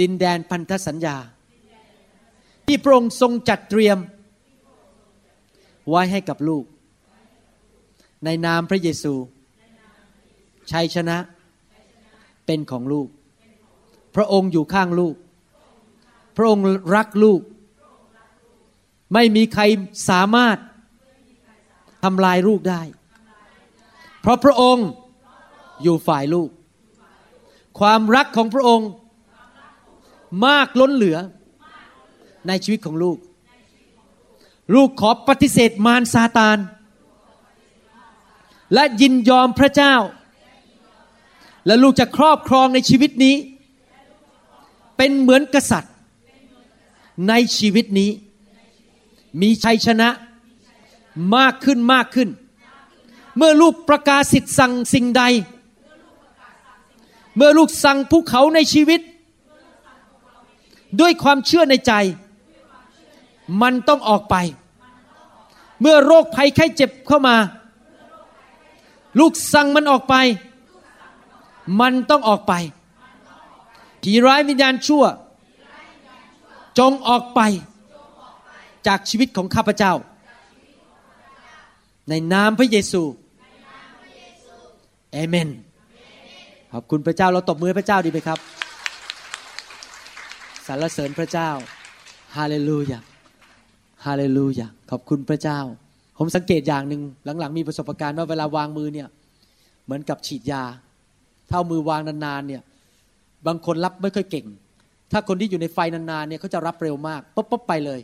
[0.00, 1.16] ดินแดนพันธสัญญา
[2.66, 3.98] ที่พระองค์ทรงจัดเตรียม
[5.88, 6.64] ไว้ให้กับลูก
[8.24, 9.14] ในนามพระเยซู
[10.70, 11.18] ชัยชนะ
[12.46, 13.08] เป็นของลูก
[14.16, 15.14] พระองค์อยู่ข้างลูก
[16.36, 16.64] พระองค์
[16.94, 17.40] รักลูก
[19.14, 19.62] ไม่มีใคร
[20.10, 20.56] สามารถ
[22.04, 22.82] ทำลายลูกได้
[24.20, 24.86] เพราะพระองค์
[25.82, 26.50] อยู่ฝ่ายลูก
[27.78, 28.88] ความรักของพระองค์
[30.44, 31.18] มากล้นเหลือ
[32.46, 33.18] ในชีวิตของลูก
[34.74, 36.58] ลูกขอปฏิเสธมารซาตาน
[38.74, 39.94] และยินยอมพระเจ้า
[41.66, 43.36] และลูกจะครอบครองในชีวิตนี้
[44.96, 45.94] เป็นเหมือนกษัตริย์
[47.28, 48.10] ในชีวิตนี้
[49.40, 50.08] มีชัยชนะ
[51.36, 52.28] มากขึ้นมากขึ้น
[53.36, 55.22] เมื่อลูกประกาศสิทธิ์สั่งสิ่งใด
[57.36, 59.00] เมื่อลูกสั่งภูเขาในชีวิต
[61.00, 61.92] ด้วยความเชื่อในใจ
[63.62, 64.36] มันต้องออกไป
[65.80, 67.36] เมื่อโรคภัยไข้เจ็บเข้ามา
[69.18, 70.14] ลูกสั่งมันออกไป
[71.80, 72.54] มันต้องออกไป
[74.02, 75.04] ผีร้ายวิญญาณชั่ว
[76.78, 77.40] จงออกไป
[78.86, 79.92] จากชีวิตของข้าพเจ้า
[82.08, 83.02] ในนามพระเยซู
[85.12, 85.48] เอเมน
[86.72, 88.38] ขอบคุณพระเจ้า เราตบมือพระเจ้าดีไหมครับ
[90.66, 91.50] สรรเสริญพระเจ้า
[92.36, 92.98] ฮาเลลูยา
[94.06, 95.60] ฮาเลลูยา ขอบคุณพระเจ้า
[96.18, 97.02] ผมสังเกตอย่างหนึ่ง
[97.40, 99.08] หลังๆ มีประสบการณ์ว่าเวลาวางมือเนี่ย
[99.84, 100.62] เหมือนกับฉีดยา
[101.48, 102.62] ถ้าเอามือวางนานๆเนี่ย
[103.46, 104.46] บางคนรับไม่ค่อยเก่ง
[105.12, 108.00] ถ้าคนที่อยู่ในไฟนานๆเนี่ยเขาจะรับเร็วมากปุ๊บปุ๊บไปเลย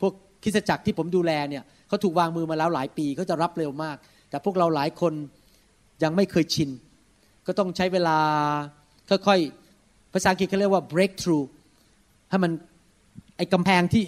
[0.00, 3.96] พวกคิสจักรที่ผมดูแลเนี่ยเขาถูกวางมือมาแล้วหลายปีเขาจะรับเร็วมาก
[4.30, 5.12] แต่พวกเราหลายคน
[6.02, 6.70] ยังไม่เคยชิน
[7.46, 8.18] ก็ต้องใช้เวลา
[9.10, 11.46] ค่อยๆภาษาอังกฤษเขาเรียกว่า breakthrough
[12.30, 12.52] ให้มัน
[13.36, 14.02] ไอ้กำแพงที่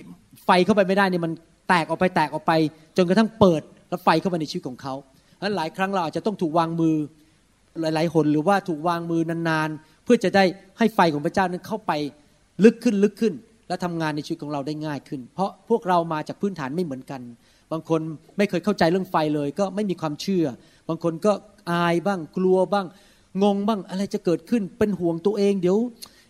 [0.45, 1.33] ไฟเข้าไปไม่ได้เนี่ยมัน
[1.69, 2.53] แตกออกไปแตกออกไป
[2.99, 4.95] จนกระทั่งเปิดแล้วไฟเข้าไปในชีวิตของเขา
[5.37, 6.97] ดังนั้นหลายครั้งเราอาจจะต้องถูกวางมือ
[7.81, 10.45] หลาย ๆ หนหรือว่าถูกวางมือนานๆ เพื่อจะได้
[10.79, 11.93] ให้ไฟของพระเจ้านั้นเข้าไป
[12.65, 13.35] ลึกขึ้นลึกขึ้น
[13.69, 17.21] และทำงานในชีวิตของเราได้ง่ายขึ้น เพราะพวกเรามาจากพื้นฐานไม่เหมือนกัน
[17.73, 18.01] บางคน
[18.39, 20.47] ไม่เคยเข้าใจเรื่องไฟเลย ก็ไม่มีความเชื่อ
[20.89, 21.33] บางคนก็
[21.71, 22.87] อายบ้างกลัวบ้าง
[23.43, 25.79] งงบ้างอะไรจะเกิดขึ้นเป็นห่วงตัวเองเดี๋ยว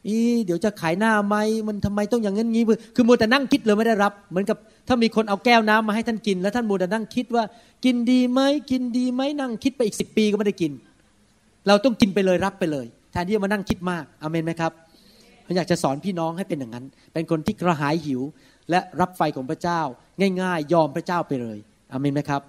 [0.08, 1.36] อีเดี๋ยวจะขายหน้าไหม
[1.68, 4.56] มันทำไมต้องอย่างนั้นงี้คือมัวแต่นั่งคิดเลยไม่ได้รับ เหมือนกับ
[4.88, 7.44] ถ้ามีคนเอาแก้วน้ำมาให้ท่านกิน แล้วท่านมัวแต่นั่งคิดว่า
[7.84, 8.40] กินดีไหม
[8.70, 10.72] กินดีไหมนั่งคิดไปอีกสิปีก็ไม่ได้กิน
[11.66, 14.72] เราต้องกินไปเลยรับไปเลยแทนที่จะมานั่งคิดมากอเมนไหมครับ
[15.44, 18.20] ผมอยากจะสอนพี่น้องให้เป็นอย่างนั้น เป็นคนที่กระหายหิว
[18.70, 19.80] และรับไฟของพระเจ้า
[20.42, 21.58] ง่ายๆ ยอมพระเจ้าไปเลย
[21.92, 22.42] อเมนไหมครับ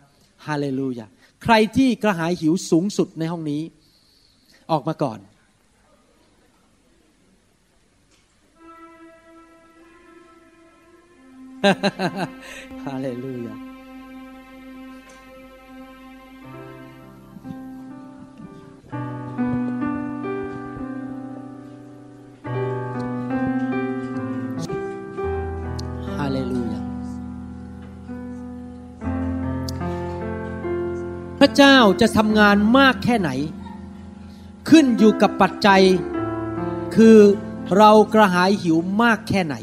[0.46, 1.08] ฮาเลลูยา
[1.44, 3.62] ใครที่กระหายหิวสูงสุดในห้องนี้
[4.72, 5.20] ออกมาก่อน
[12.86, 13.56] ฮาเลลูยา
[26.18, 26.82] ฮาเลลูยา
[31.40, 33.30] พระเจ้าจะทำงานมากแค่ไหน
[34.70, 35.84] ขึ้นอยู่กับปัจจัย
[36.96, 37.18] คือ
[37.78, 39.56] เรากระหายหิวมากแค่ไหน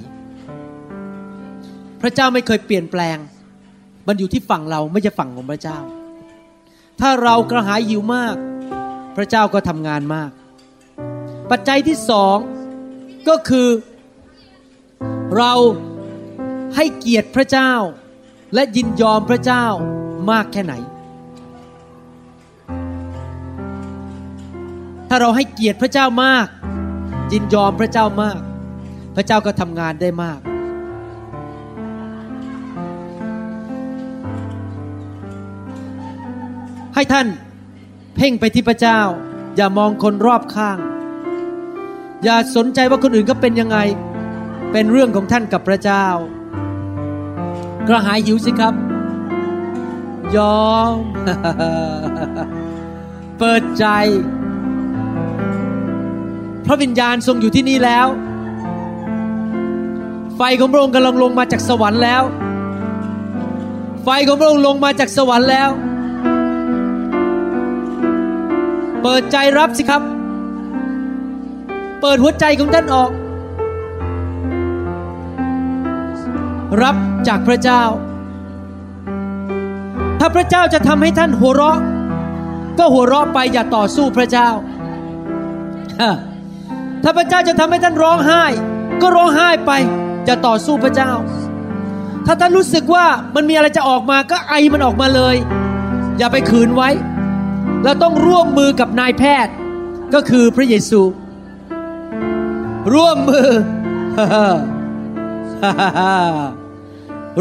[2.06, 3.16] ระเจ้าไม่เคยเปลี่ยนแปลง
[4.06, 5.78] มันอยู่ที่ฝั่งเราไม่ใช่ฝั่งของพระเจ้า
[7.00, 8.36] ถ้าเรากระหายหิวมาก
[9.16, 10.30] พระเจ้าก็ทำงานมาก
[11.50, 12.36] ปัจจัยที่สอง
[13.28, 13.68] ก็คือ
[15.36, 15.52] เรา
[16.76, 17.72] ให้เกียรติพระเจ้า
[18.54, 19.64] และยินยอมพระเจ้า
[20.30, 20.74] มากแค่ไหน
[25.08, 26.46] ถ้าเราให้เกียรติพระเจ้ามาก
[27.32, 28.40] ยินยอมพระเจ้ามาก
[29.16, 30.40] พระเจ้าก็ทำงานได้มาก
[36.96, 37.26] ให้ท่าน
[38.16, 39.00] เพ่งไปที่พระเจ้า
[39.56, 40.78] อย่ามองคนรอบข้าง
[42.24, 43.78] อย่าสนใจว่าคนอื่นก็เป็นยังไง
[44.72, 46.06] เป็นเรื่องของท่านกับพระเจ้า
[47.88, 48.74] กระหายหิวสิครับ
[50.36, 50.38] ย
[50.68, 50.96] อม
[53.38, 53.86] เปิดใจ
[56.66, 58.06] พระวิญญาณทรงอยู่ที่นี่แล้ว
[60.36, 62.22] ไฟของพระองค์กำลังลงมาจากสวรรค์แล้ว
[64.04, 65.70] ไฟของพระองค์ลงมาจากสวรรค์แล้ว
[69.08, 70.02] เปิดใจรับสิครับ
[72.00, 73.10] เปิดหัวใจของท่านออก
[76.82, 76.96] รับ
[77.28, 77.82] จากพระเจ้า
[80.20, 81.78] ถ้าพระเจ้าจะทำให้ท่านหัวเราะ
[82.78, 84.48] ก็หัวเราะไปอย่าต่อสู้พระเจ้า
[87.02, 88.42] ถ้าพระเจ้าจะทำให้ท่านร้องไห้
[89.02, 89.72] ก็ร้องไห้ไป
[90.26, 91.12] อย่าต่อสู้พระเจ้า
[92.26, 95.36] ถ้าท่านรู้สึกว่ามันมีอะไรจะออกมาก็ไอมันออกมาเลย
[96.18, 96.90] อย่าไปขืนไว้
[97.86, 99.54] และต้องร่วมมือกับนายแพทย์
[100.14, 101.00] ก็คือพระเยซู
[102.94, 103.50] ร่วมมือ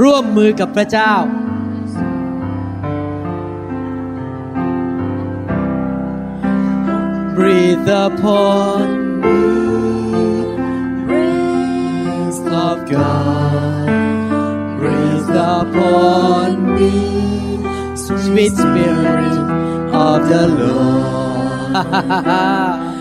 [0.03, 1.13] ร่วมมือกับพระเจ้า
[7.35, 8.87] Breathe of God
[14.79, 16.93] Breathe upon me
[18.03, 19.44] sweet spirit
[19.95, 21.75] of the Lord.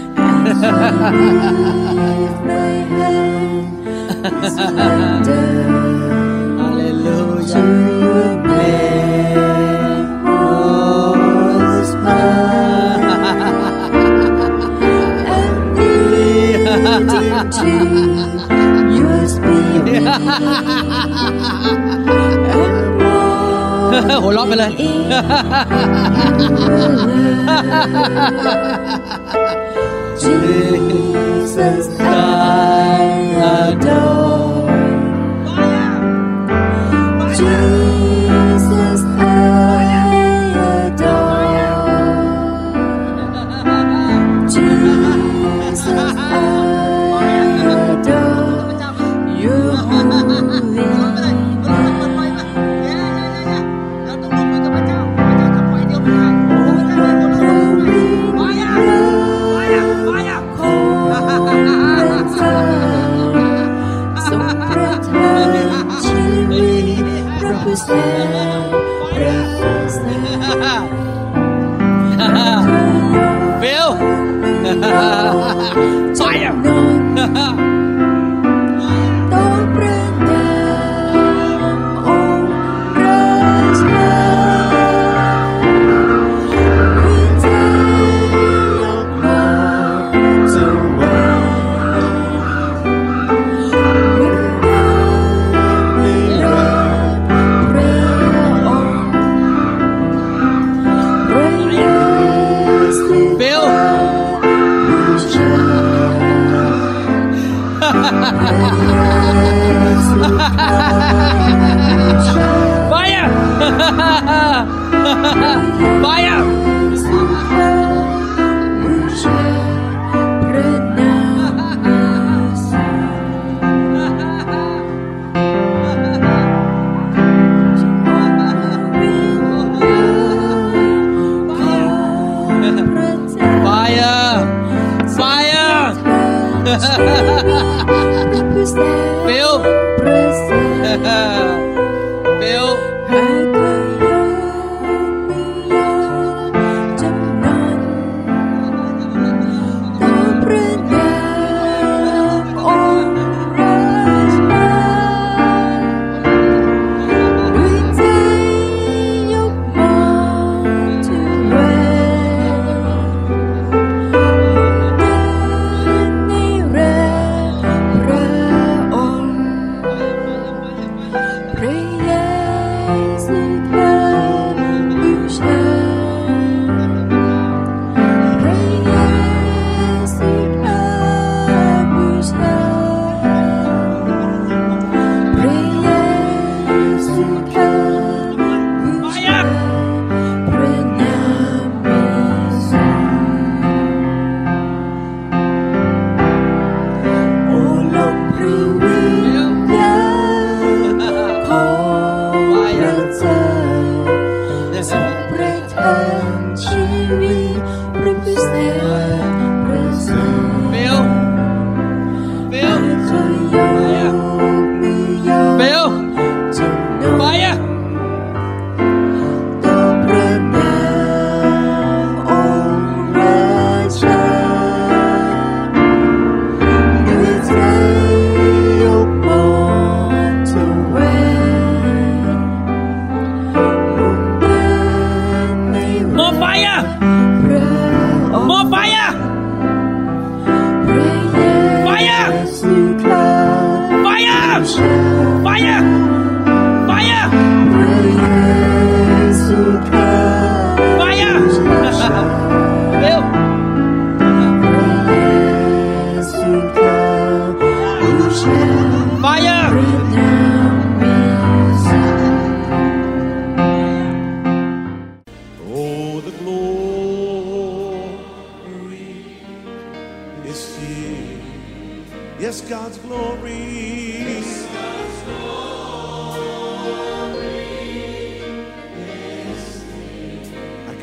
[6.58, 7.94] Hallelujah.
[18.94, 20.04] Your spirit
[24.22, 24.70] หัวเราะไปเลย
[30.22, 31.83] Jesus,